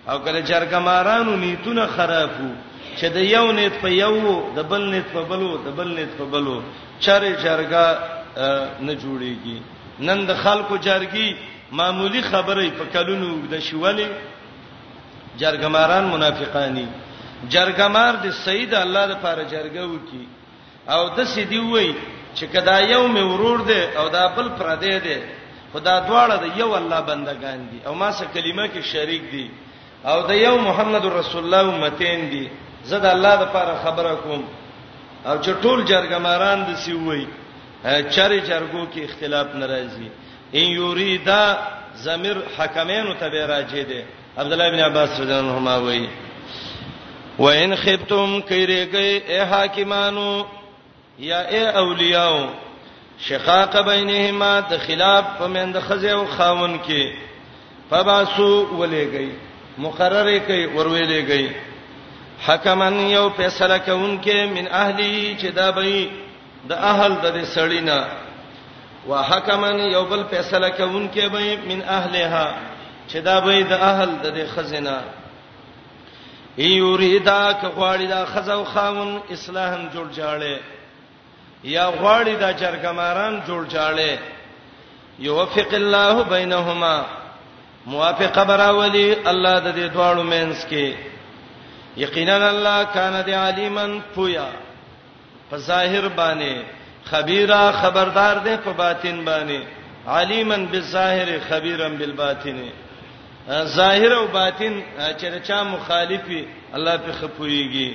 [0.08, 2.50] او کله جرګمارانو نیتونه خرابو
[2.98, 4.14] چې د یو نیت په یو
[4.56, 6.56] د بل نیت په بلو د بل نیت په بلو
[7.04, 7.84] چارې جرګه
[8.88, 9.58] نه جوړيږي
[10.08, 11.30] نن د خلکو جرګي
[11.78, 14.06] معمولی خبرې په کلونو د شولې
[15.42, 16.86] جرګماران منافقانی
[17.54, 20.24] جرګمار د سید الله د پاره جرګه وکي
[20.94, 21.90] او د سیدی وای
[22.36, 25.16] چې کدا یو مې ورور دی او دا بل پر دی دی
[25.74, 29.46] خدا دواړه د یو الله بندگان دي او ما سره کلمه کې شریک دي
[30.10, 32.46] او د یو محمد رسول الله امتین دي
[32.90, 34.42] زه د الله لپاره خبره کوم
[35.28, 37.24] او چې ټول جرګماران د سی وای
[38.10, 40.08] چاري جرګو کې اختلاف ناراضي
[40.58, 41.44] ان یریدا
[42.06, 44.02] زمیر حکمینو ته به راځي دي
[44.38, 46.08] عبد الله بن عباس رضی الله عنهما وای
[47.38, 50.32] وان خفتم کیریګی اے حاکمانو
[51.30, 52.38] یا اے اولیاء
[53.18, 57.12] شقاق بینهما د خلاف پمند خزه او خاون کې
[57.90, 59.28] فباسو ولېږي
[59.78, 61.48] مقرره کوي ورولېږي
[62.46, 66.06] حکمن یو فیصله کوونکې من اهلی چې دا به
[66.68, 68.04] د اهل د سړینا
[69.08, 72.54] وحکمن یو بل فیصله کوونکې به من اهلها
[73.10, 74.98] چې دا به د اهل د خزینه
[76.56, 80.56] ای یریدا کغواړی دا خزو خاون اسلام جوړ جاړي
[81.64, 84.18] یا غواړي دا چرګماران جوړ چاړي
[85.18, 86.96] یوفق الله بینهما
[87.86, 90.94] موافق براولی الله د دې دواړو مینس کې
[91.96, 94.48] یقینا الله کان دی علیمن پویا
[95.50, 96.52] په ظاهر باندې
[97.10, 99.60] خبيرا خبردار دی په باطن باندې
[100.08, 102.58] علیمن بالظاهر خبيرن بالباطن
[103.64, 104.82] ظاهر او باطن
[105.18, 107.90] چې چا مخالفي الله په خپويږي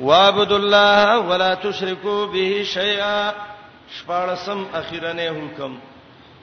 [0.00, 3.32] وعبد الله ولا تشركوا به شيئا
[3.98, 5.72] شپارسم اخیرنه حکم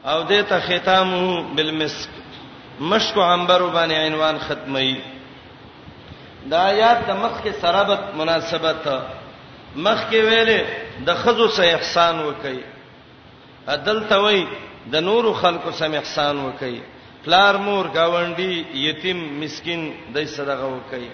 [0.05, 2.09] او دې ته ختمو بالمسک
[2.79, 4.95] مشک عنبر باندې عنوان ختمي
[6.49, 8.87] دا آیات د مخ کې سرابت مناسبت
[9.75, 10.61] مخ کې ویلې
[11.05, 12.59] د خزو سه احسان وکي
[13.67, 14.45] عدل ته وای
[14.93, 16.79] د نور خلکو سم احسان وکي
[17.25, 21.07] پلار مور گاونډي یتیم مسكين دای صدقه وکي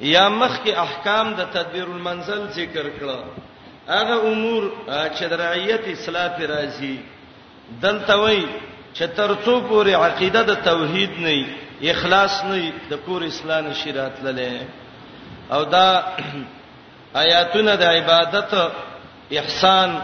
[0.00, 3.20] یا مخ کې احکام د تدبیر المنزل ذکر کړه
[3.88, 6.96] هغه امور چې د رعیت اصلاح پر راځي
[7.82, 8.44] دلته وای
[8.96, 11.36] چې ترڅو پورې عقیده د توحید نه
[11.90, 14.62] اخلاص نه د کور اسلام شریعت للې
[15.52, 16.14] او دا
[17.22, 18.54] آیاتونه د عبادت
[19.30, 20.00] احسان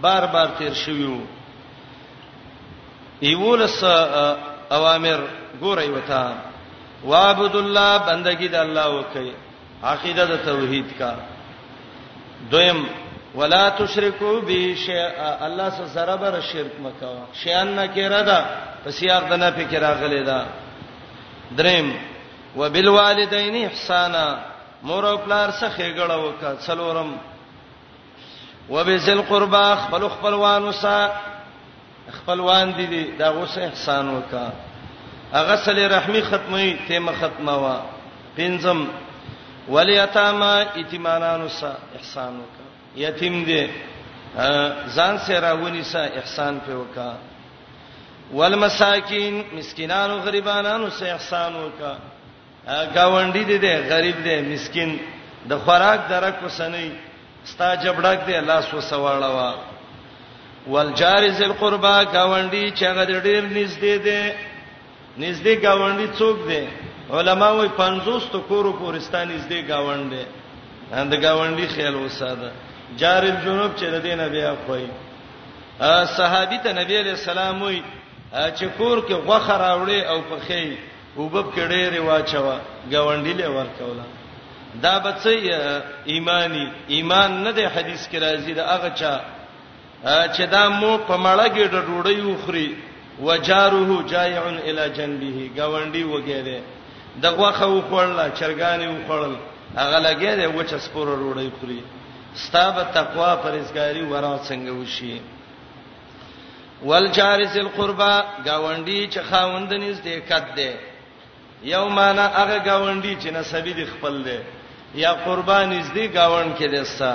[0.00, 1.16] بار بار تیر شویو
[3.22, 3.84] ایولس
[4.76, 5.20] اوامر
[5.62, 6.22] ګورای وتا
[7.06, 9.32] وعبد الله بندگی د الله وکي
[9.84, 11.10] عقیده د توحید کا
[12.50, 12.86] دویم
[13.34, 15.08] ولا تشرکو به شیء
[15.46, 18.38] الله سره سره بر شرک مکو شیان نکره ده
[18.84, 20.38] پس یار دنه فکر اغلی ده
[21.56, 21.88] دریم
[22.58, 24.26] وبالوالدین احسانا
[24.82, 27.10] مور او پلار سره غړه وکا څلورم
[28.72, 30.98] وبذل قربا خپل خپلوان وسا
[32.18, 34.46] خپلوان دي دي دا غوسه احسان وکا
[35.34, 37.76] هغه صلی رحمی ختمه تیمه ختمه وا
[38.36, 38.80] پنځم
[39.74, 42.64] ولیتاما یتیمانانو سا احسان وکا
[43.00, 43.64] یتیم دې
[44.96, 47.10] ځان سره ونی سا احسان په وکا
[48.34, 51.92] والمساکین مسکینانو غریبانانو سا احسان وکا
[52.94, 54.96] گاونډی دې دې غریب دې مسکین
[55.48, 56.88] د خوراک درک وسنی
[57.44, 59.54] ستا جبړک دې الله سو سواړه وا
[60.66, 64.32] والجار ذل قربا گاونډي چې هغه ډېر نږدې دي
[65.20, 66.64] نږدې گاونډي څوک دی
[67.10, 70.24] علما وایي 50 تو کورو پورستان نږدې گاوند دی
[70.92, 72.50] اند گاونډي خیال وساده
[72.98, 74.86] جار الجنوب چې د دینه بیا کوي
[76.16, 77.82] صحابي ته نبی عليه السلام وایي
[78.32, 80.64] چې کور کې غوخه راوړې او پخې
[81.16, 82.58] وبب کې ډېر واچوا
[82.90, 84.04] گاونډي له ورکوله
[84.82, 85.50] دا بچي
[86.06, 89.20] ایمانی ایمان نه دی حدیث کې راځي دا هغه چا
[90.36, 92.76] چې دا مو په مړه کې ډوډۍ وخوري
[93.20, 96.58] وجاره جائع الى جنبه گاونډي وګیره
[97.22, 99.34] دغه خو خړل چرګانی وخړل
[99.78, 101.80] هغه لګیره وچ سپور وروړی خوري
[102.44, 105.16] ستاب تقوا پرېزګاری ورا څنګه وشي
[106.86, 108.14] والجارز القربا
[108.46, 110.70] گاونډي چې خاوند نږدې کټ دی
[111.62, 114.38] یومانا هغه گاونډي چې نسبی دی خپل دی
[114.94, 117.14] یا قربان نږدې گاوند کې دستا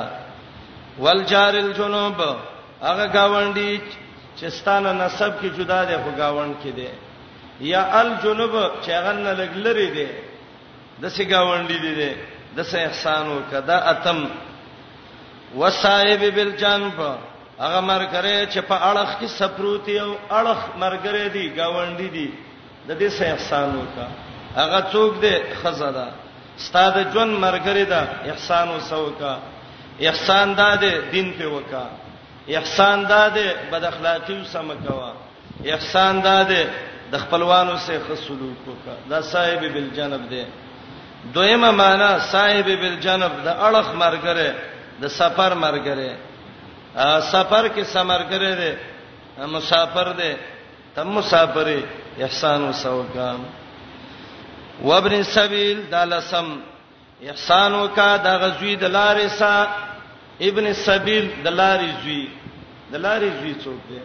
[1.00, 2.20] والجار الجنوب
[2.88, 3.72] هغه گاونډي
[4.42, 6.90] چستانه نسب کې جدا دی خو گاوند کې دی
[7.74, 10.08] یا الجنوب چې هغه نه لګلري دی
[11.02, 12.12] د سې گاوند دی دی
[12.58, 14.20] د سې احسان وکدا اتم
[15.62, 16.98] وصایب بالجنب
[17.64, 22.28] هغه مرګره چې په اړه کې سپروتی او اړه مرګره دی گاوند دی
[22.88, 24.08] د دې سې احسان وکا
[24.60, 26.08] هغه څوک دی خزدا
[26.66, 29.34] ستاده جون مرګره دا احسان وسوکا
[30.10, 31.86] احسان داده دین په وکا
[32.56, 35.12] احسان داده بد اخلاقی سم کوا
[35.66, 36.62] احسان داده
[37.12, 40.44] د خپلوانو سره خصلوک وکا دا صاحب بالجنب دی
[41.34, 44.50] دویمه معنا صاحب بالجنب د اړخ مرګره
[45.02, 46.12] د سفر مرګره
[47.34, 48.72] سفر کې سمرګره دی
[49.56, 50.34] مسافر دی
[50.96, 51.68] تم مسافر
[52.22, 53.36] احسان وسوکا
[54.84, 56.58] وابن السبيل دالسم
[57.30, 59.68] احسان وکا د غزوی د لارې سا
[60.50, 62.28] ابن السبيل د لارې زوی
[62.92, 64.00] د لارې زوی څوک دی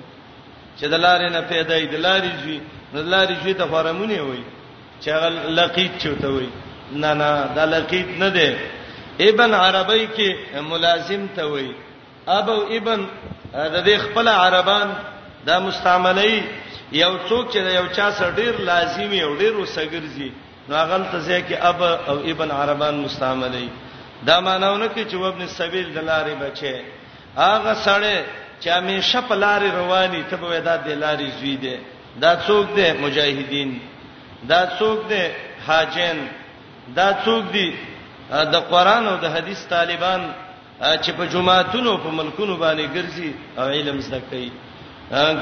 [0.78, 2.59] چې د لارې نه پیدا دی د لارې زوی
[2.95, 4.43] د لارې زوی ته فرمونه وي
[5.03, 5.28] چې هغه
[5.61, 6.49] لقیت چوته وي
[7.03, 8.51] نه نه د لقیت نه دی
[9.28, 10.28] ابن عربی کې
[10.70, 11.68] ملازم ته وي
[12.39, 13.01] ابو ابن
[13.74, 14.89] د دې خپل عربان
[15.47, 16.43] دا مستعملي
[16.93, 20.30] یو څوک چې یو چا سره ډیر لازمی او ډیر وسګرځي
[20.68, 23.68] نو هغه ته ځکه اب او ابن عربان مستعملي
[24.26, 26.83] دا معناونه کې چې ابن سبیل د لارې بچي
[27.37, 28.14] هغه سره
[28.63, 31.77] چې همیشه په لارې رواني ته به دا د لارې زوی دی
[32.23, 33.71] دا څوک دی مجاهدین
[34.51, 35.25] دا څوک دی
[35.67, 36.19] حاجین
[36.97, 37.69] دا څوک دی
[38.55, 40.21] د قران او د حدیث طالبان
[41.03, 44.51] چې په جمعهتونو په ملکونو باندې ګرځي او علم زده کوي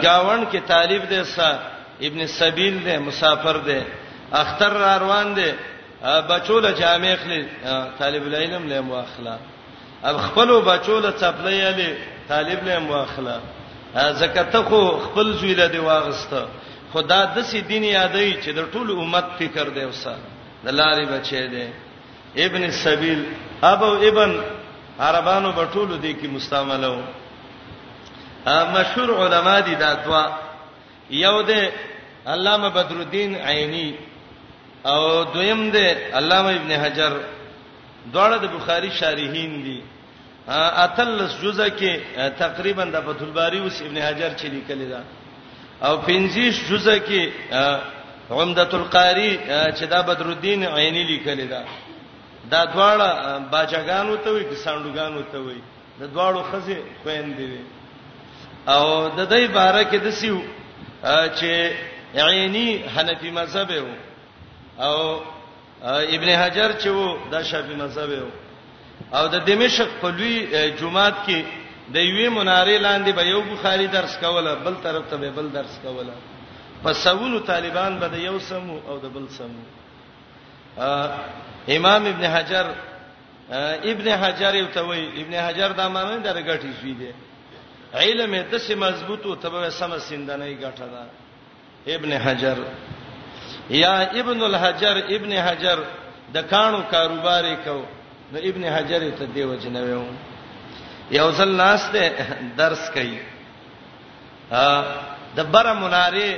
[0.05, 1.49] گاون کې طالب دی سا
[2.07, 3.81] ابن سبیل دی مسافر دی
[4.43, 5.51] اختر را روان دی
[6.31, 7.41] بچو له جامع خلی
[7.99, 9.37] طالب العلم له مواخله
[10.09, 11.91] اب خپلو بچو له چپلې یلي
[12.31, 13.37] طالب له مواخله
[14.23, 16.41] زکات خو خپل زوی له دی واغسته
[16.93, 20.15] خدا د سې دین یادې چې د ټول امت فکر دی اوسه
[20.65, 21.67] د لارې بچی دی
[22.47, 23.21] ابن السبیل
[23.73, 24.31] ابو ابن
[25.07, 26.99] عربانو بټولو دی کی مستعملو
[28.77, 30.25] مشهور علما دي دا دوا
[31.11, 31.73] یو ده
[32.27, 33.89] علامه بدر الدین عینی
[34.93, 37.13] او دویم ده علامه ابن حجر
[38.13, 39.81] دواړه د بخاری شارحین دي
[40.57, 41.93] اتلس جزء کې
[42.39, 45.01] تقریبا د فتح الباری اوس ابن حجر چې لیکلی دا
[45.89, 47.31] او 50 جزء کې
[48.31, 51.63] عمدۃ القاری چې دا بدر الدین عینی لیکلی دا
[52.51, 53.09] دا دواړه
[53.51, 55.59] باچاګانو ته وي کسانډوګانو ته وي
[56.01, 57.61] د دواړو خزه خويندې وي
[58.69, 60.41] او د دې باره کې د سیو
[61.05, 61.73] چې
[62.15, 63.71] عینی حنفی مذهب
[64.81, 65.21] او
[66.15, 68.31] ابن حجر چې وو د شافعی مذهب وو
[69.15, 70.35] او د دمشق په لوی
[70.81, 71.39] جمعات کې
[71.95, 75.79] د یوې منارې لاندې به یو بخاری درس کوله بل طرف ته به بل درس
[75.85, 76.13] کوله
[76.85, 79.63] پسونو طالبان به د یو سمو او د بل سمو
[81.77, 82.65] امام ابن حجر
[83.93, 87.11] ابن حجر یو ته وی ابن حجر دا معنی درګټی شوی دی
[87.95, 91.05] علم د سه مضبوط او تبه سم سندنۍ ګټه ده
[91.95, 92.57] ابن حجر
[93.71, 95.79] یا ابن الحجر ابن حجر
[96.35, 97.81] د کانو کاروبار کو
[98.33, 100.03] نو ابن حجر ته دیو جنویو
[101.19, 102.03] یو ځل ناس ته
[102.61, 103.19] درس کوي
[104.63, 104.63] ا
[105.37, 106.29] د بره مناره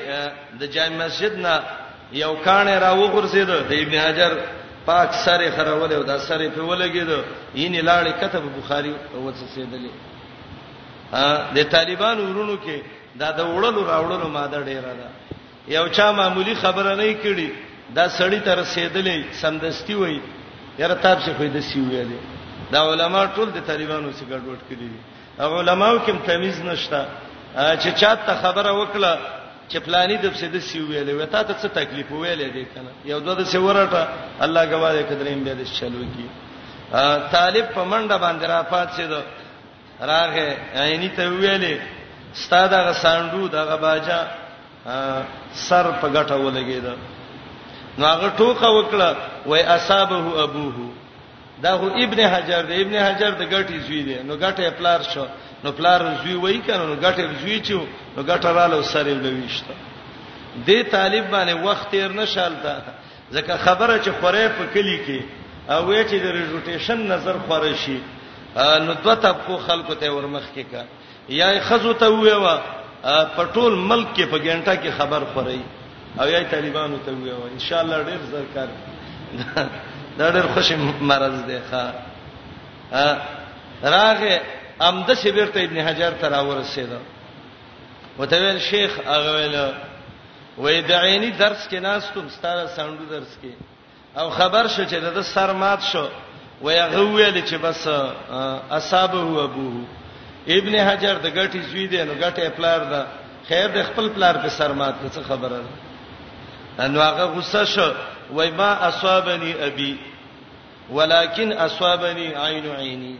[0.61, 1.55] د جامع مسجد نه
[2.24, 4.32] یو کانه را وګرځید د ابن حجر
[4.88, 7.11] پاک سره خرول او د سره په ولګید
[7.61, 8.93] یینې لاړې کتب بخاری
[9.24, 9.93] وڅڅېدلې
[11.24, 11.24] ا
[11.57, 12.78] د طالبان ورونو کې
[13.20, 15.09] دا د وړلو راوړلو ماده ډیره ده
[15.76, 17.49] یو چا معمولی خبره نه کړي
[17.97, 20.18] دا سړی تر رسیدلې سمدستي وای
[20.81, 22.20] یاره تاب شي خو دې سی ویلې
[22.73, 25.01] دا علما ټول د طالبانو سره ګډوډ کړي دي
[25.61, 27.01] علماو کې تمیز نشته
[27.83, 29.18] چې چاته خبره وکړه
[29.70, 33.18] چې پلاني د څه د سی ویلې وتا ته څه تکلیف ویلې دې کنه یو
[33.25, 34.03] دوه د سی ورټه
[34.45, 36.27] الله گواه دې کدریم به دې چلو کی
[37.37, 39.20] طالب په منډه باندې را پات شه دو
[40.01, 41.77] راغه عیني ته ویلې
[42.45, 44.20] ستاده غسانډو دغه باجا
[45.55, 46.87] سر په غټه ولګید
[47.99, 49.16] نو هغه ټوخه وکړه
[49.47, 50.74] وای اصابه ابوه
[51.62, 55.26] دا هو ابن حجر دی ابن حجر د غټي زوی دی نو غټه پلار شو
[55.64, 57.78] نو پلار زوی وای کنه نو غټه زوی چو
[58.16, 59.74] نو غټه رالو سره لويشته
[60.66, 62.82] دې طالب باندې وخت یې نشالته
[63.34, 65.20] ځکه خبره چې خورې په کلی کې
[65.72, 67.99] او وې چې د ریزوټیشن نظر خورې شي
[68.86, 70.82] نو دوه طبقو خلکو ته ورمخ کې کا
[71.40, 72.57] یا خزو ته وې وا
[73.36, 75.59] په ټول ملک کې په ګنټه کې خبر خورې
[76.20, 78.68] او یې طالبانو ته ویو ان شاء الله ډیر زرکار
[80.18, 81.84] دا ډیر خوشی مرز دی ښا
[83.82, 84.40] راغه
[84.80, 87.00] امده شبرته ابن حجر تر اورسیدا
[88.18, 89.56] وته ویل شیخ هغه ویل
[90.58, 93.52] وې د عیني درس کې ناس تم ستاره ساندو درس کې
[94.18, 96.08] او خبر شو چې د سر مات شو
[96.62, 97.86] وې هغه ویل چې بس
[98.70, 99.70] اصحاب هو ابو
[100.48, 103.06] ابن حجر د غټي زوی دی نو غټه پلار ده
[103.48, 105.70] خیر د خپل پلار په سر مات څه خبره ده
[106.79, 107.93] نو هغه غصه شو
[108.33, 109.97] وای ما اصابني ابي
[110.91, 113.16] ولكن اصابني عين عيني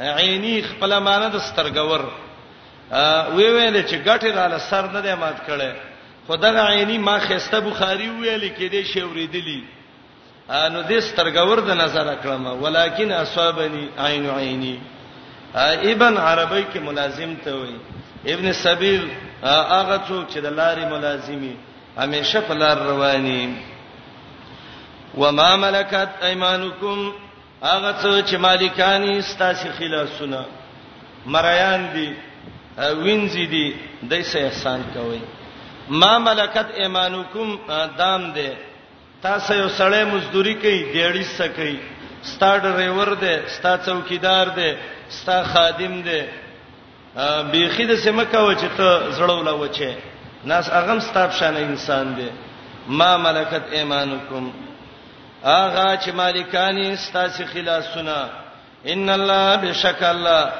[0.00, 2.00] عيني خپل معنی د سترګور
[3.36, 5.72] وی ویل چې ګټه رااله سر نه دی مات کړي
[6.28, 9.64] خدای عيني ما خسته بخاري ویل کې دې شوریدلی
[10.50, 14.78] نو دې سترګور د نظر کړم ولكن اصابني عين عيني
[15.92, 17.76] ابن عربی کې ملازم ته وای
[18.26, 19.08] ابن سبیل
[19.44, 21.56] هغه څوک چې د لارې ملازمي
[21.98, 23.54] همیشه په لار رواني
[25.18, 27.12] وما ملکت ايمانکم
[27.62, 30.42] هغه څه چې مالکانی ستاسو خلاصونه
[31.26, 32.08] مریان دي
[33.04, 33.74] وینځي دي
[34.10, 35.20] دایسه احسان کوي
[35.88, 37.58] ما ملکت ایمانکم
[37.98, 38.56] دام ده
[39.22, 41.78] تاسو یو سړی مزدوري کوي دیړی سکی
[42.22, 44.76] ستا ډرایور ده ستا څوکیدار ده
[45.08, 46.28] ستا خادم ده
[47.52, 49.96] بیخی د سمکه و چې ته زړول و چې
[50.44, 52.28] ناس اغم ستاب شان انسان دی
[52.98, 54.48] ما ملکت ایمانکم
[55.44, 58.30] اغا چې مالکانی ستاسو خلاصونه
[58.94, 60.50] ان الله بشک الله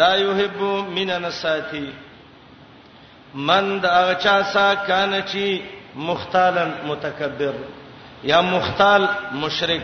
[0.00, 0.60] لا يحب
[0.96, 1.84] من نساتی
[3.34, 5.46] من دا اغا چا سا کان چی
[6.08, 7.54] مختالن متکبر
[8.30, 9.06] یا مختال
[9.44, 9.82] مشرک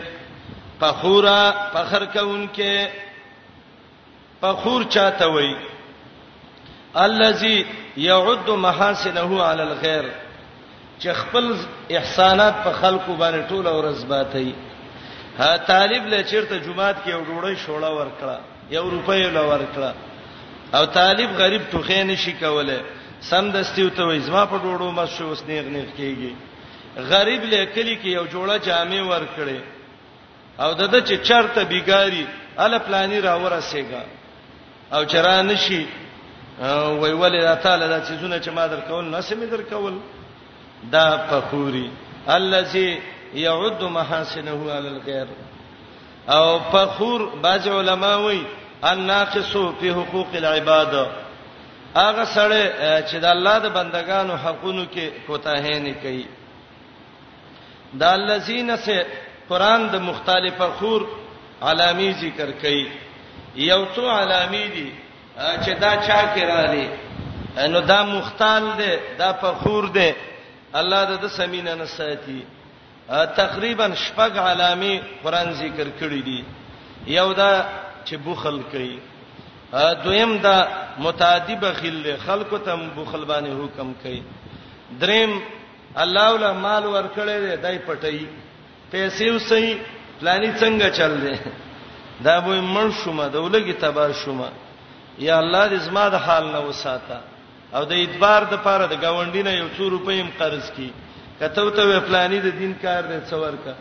[0.79, 2.89] فخورا فخر کونکه
[4.41, 5.53] فخور چاته وای
[6.97, 7.65] الذي
[7.97, 10.11] يعد محاسنه على الخير
[11.03, 11.53] چې خپل
[11.91, 14.53] احسانات په خلکو باندې ټوله ورځ باتي
[15.39, 18.39] ها طالب له چیرته جمعات کې وډوړی شوړه ورکړه
[18.71, 19.93] یو روپۍ له ورکړه
[20.75, 22.81] او طالب غریب توخې نشي کوله
[23.21, 26.33] سم دستیو ته وځما په ډوړو ما شو وسنیغ نه کیږي
[27.11, 29.59] غریب له کلی کې یو جوړه جامې ورکړي
[30.59, 32.25] او دته چې چرته بیګاری
[32.59, 34.03] ال پلاني راورسېګا
[34.93, 35.85] او چرانه شي
[36.59, 39.93] وای ولې تعالی دا چې زونه چې ما در کول نه سم در کول
[40.91, 41.91] دا فخوري
[42.29, 42.99] الذي
[43.33, 45.27] يعد محاسنه على الغير
[46.29, 48.41] او فخور بعض علما وای
[48.83, 49.51] الناقص
[49.81, 50.95] په حقوق العباد
[51.95, 56.25] هغه سره چې د الله د بندگانو حقونو کې کوتاهی نه کوي
[57.99, 59.05] دا الذين سه
[59.49, 61.07] قران د مختلفه خور
[61.61, 62.91] علامې ذکر کوي
[63.55, 64.91] یو څو علامې دي
[65.35, 66.87] چې دا چا کې را دي
[67.71, 70.11] نو دا مختال دی دا فخور دی
[70.79, 72.39] الله د سمینه نساتی
[73.41, 76.43] تقریبا شپږ علامه قران ذکر کړی دي
[77.17, 77.65] یو دا
[78.05, 78.97] چې بوخل کوي
[80.03, 80.57] دویم دا
[80.97, 84.21] متعدی بخیل خلکو ته بوخل باندې حکم کوي
[85.03, 85.39] دریم
[86.03, 88.25] الله ول مال ورکړی دی دای پټي
[88.91, 89.75] پیسې وسې
[90.19, 91.37] پلاني څنګه چل دی
[92.27, 94.45] دا به مړ شوم دا ولګي تبار شوم
[95.19, 97.17] یا الله دې زما د حال نه وساته
[97.75, 100.91] او د ادبار د پاره د گاونډینه یو څو روپۍ هم قرض کی
[101.39, 103.73] کته ته پلاني د دین کار دې څور کا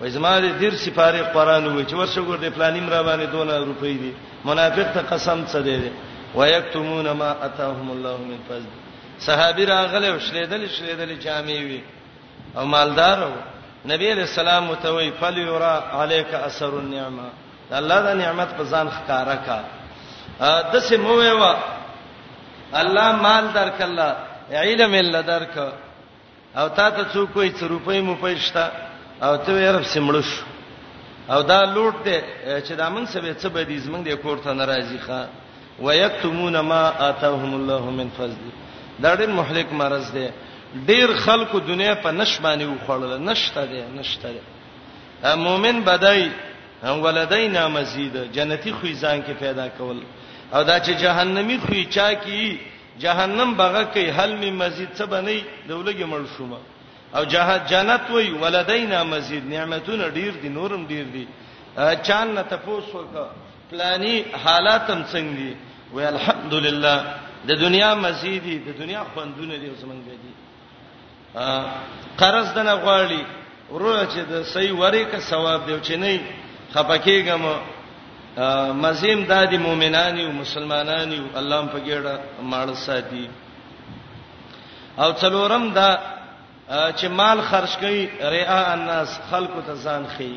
[0.00, 3.64] وې زما دې ډیر سپاره قران وې چې ورشه ګور دې پلاني مرا باندې 2
[3.70, 4.12] روپۍ دي
[4.44, 5.80] منافق ته قسم څه دې
[6.34, 8.70] ويكتمون ما اتاهم الله من فضل
[9.26, 11.80] صحابي راغله وشلیدل شلیدل جامې وي
[12.56, 13.38] او مالدار وو
[13.92, 17.28] نبی علیہ السلام متوي فلیرا علیک اثر النعمه
[17.72, 19.60] الله دا نعمت په ځان ښکارا کا
[20.72, 21.52] د سیمو وا
[22.80, 24.12] الله مال درک الله
[24.64, 25.56] علم الله درک
[26.60, 28.64] او تا ته څوک وي څو روپۍ مو پېښتا
[29.26, 30.28] او ته یې رب سیمړش
[31.34, 32.18] او دا لوټ دې
[32.66, 35.20] چې دا موږ سبه څه به دې زمنګ دې کوړ ته ناراضي ښا
[35.80, 38.44] ويكتمون ما آتاهم الله من فضل
[39.00, 40.28] دا ډېر محلک مرز دی
[40.88, 44.42] ډېر خلکو دنیا په نشمانه وخړل نشته دی نشته دی
[45.44, 46.30] مؤمن بدای
[46.82, 50.00] هم ولدینا مزید جنتی خو ځان کې پیدا کول
[50.54, 52.56] او دا چې جهنمی خو چا کی
[53.02, 56.60] جهنم بغه کوي حل می مزید څه بنئ دولګي مړ شوما
[57.16, 61.24] او جهاد جنت وای ولدینا مزید نعمتونه ډیر دي نورم ډیر دي
[62.06, 63.12] چان نه تفوس وک
[63.70, 65.56] پلانی حالاتم څنګه دي
[65.92, 67.04] وای الحمدلله
[67.48, 70.32] د دنیا مزیدی د دنیا خوندونه دي زمنګ دي
[72.18, 73.22] قرض دنه غواړي
[73.70, 76.20] ورته چې د صحیح وری کا ثواب دی چې نه
[76.74, 77.44] خپکیګم
[78.86, 82.14] مزیم د دې مؤمنانی او مسلمانانی او الله په ګډه
[82.52, 83.24] مال ساتي
[85.02, 85.90] او څلورم دا
[86.98, 88.00] چې مال خرج کړي
[88.34, 90.32] ریا الناس خلق ته ځان خي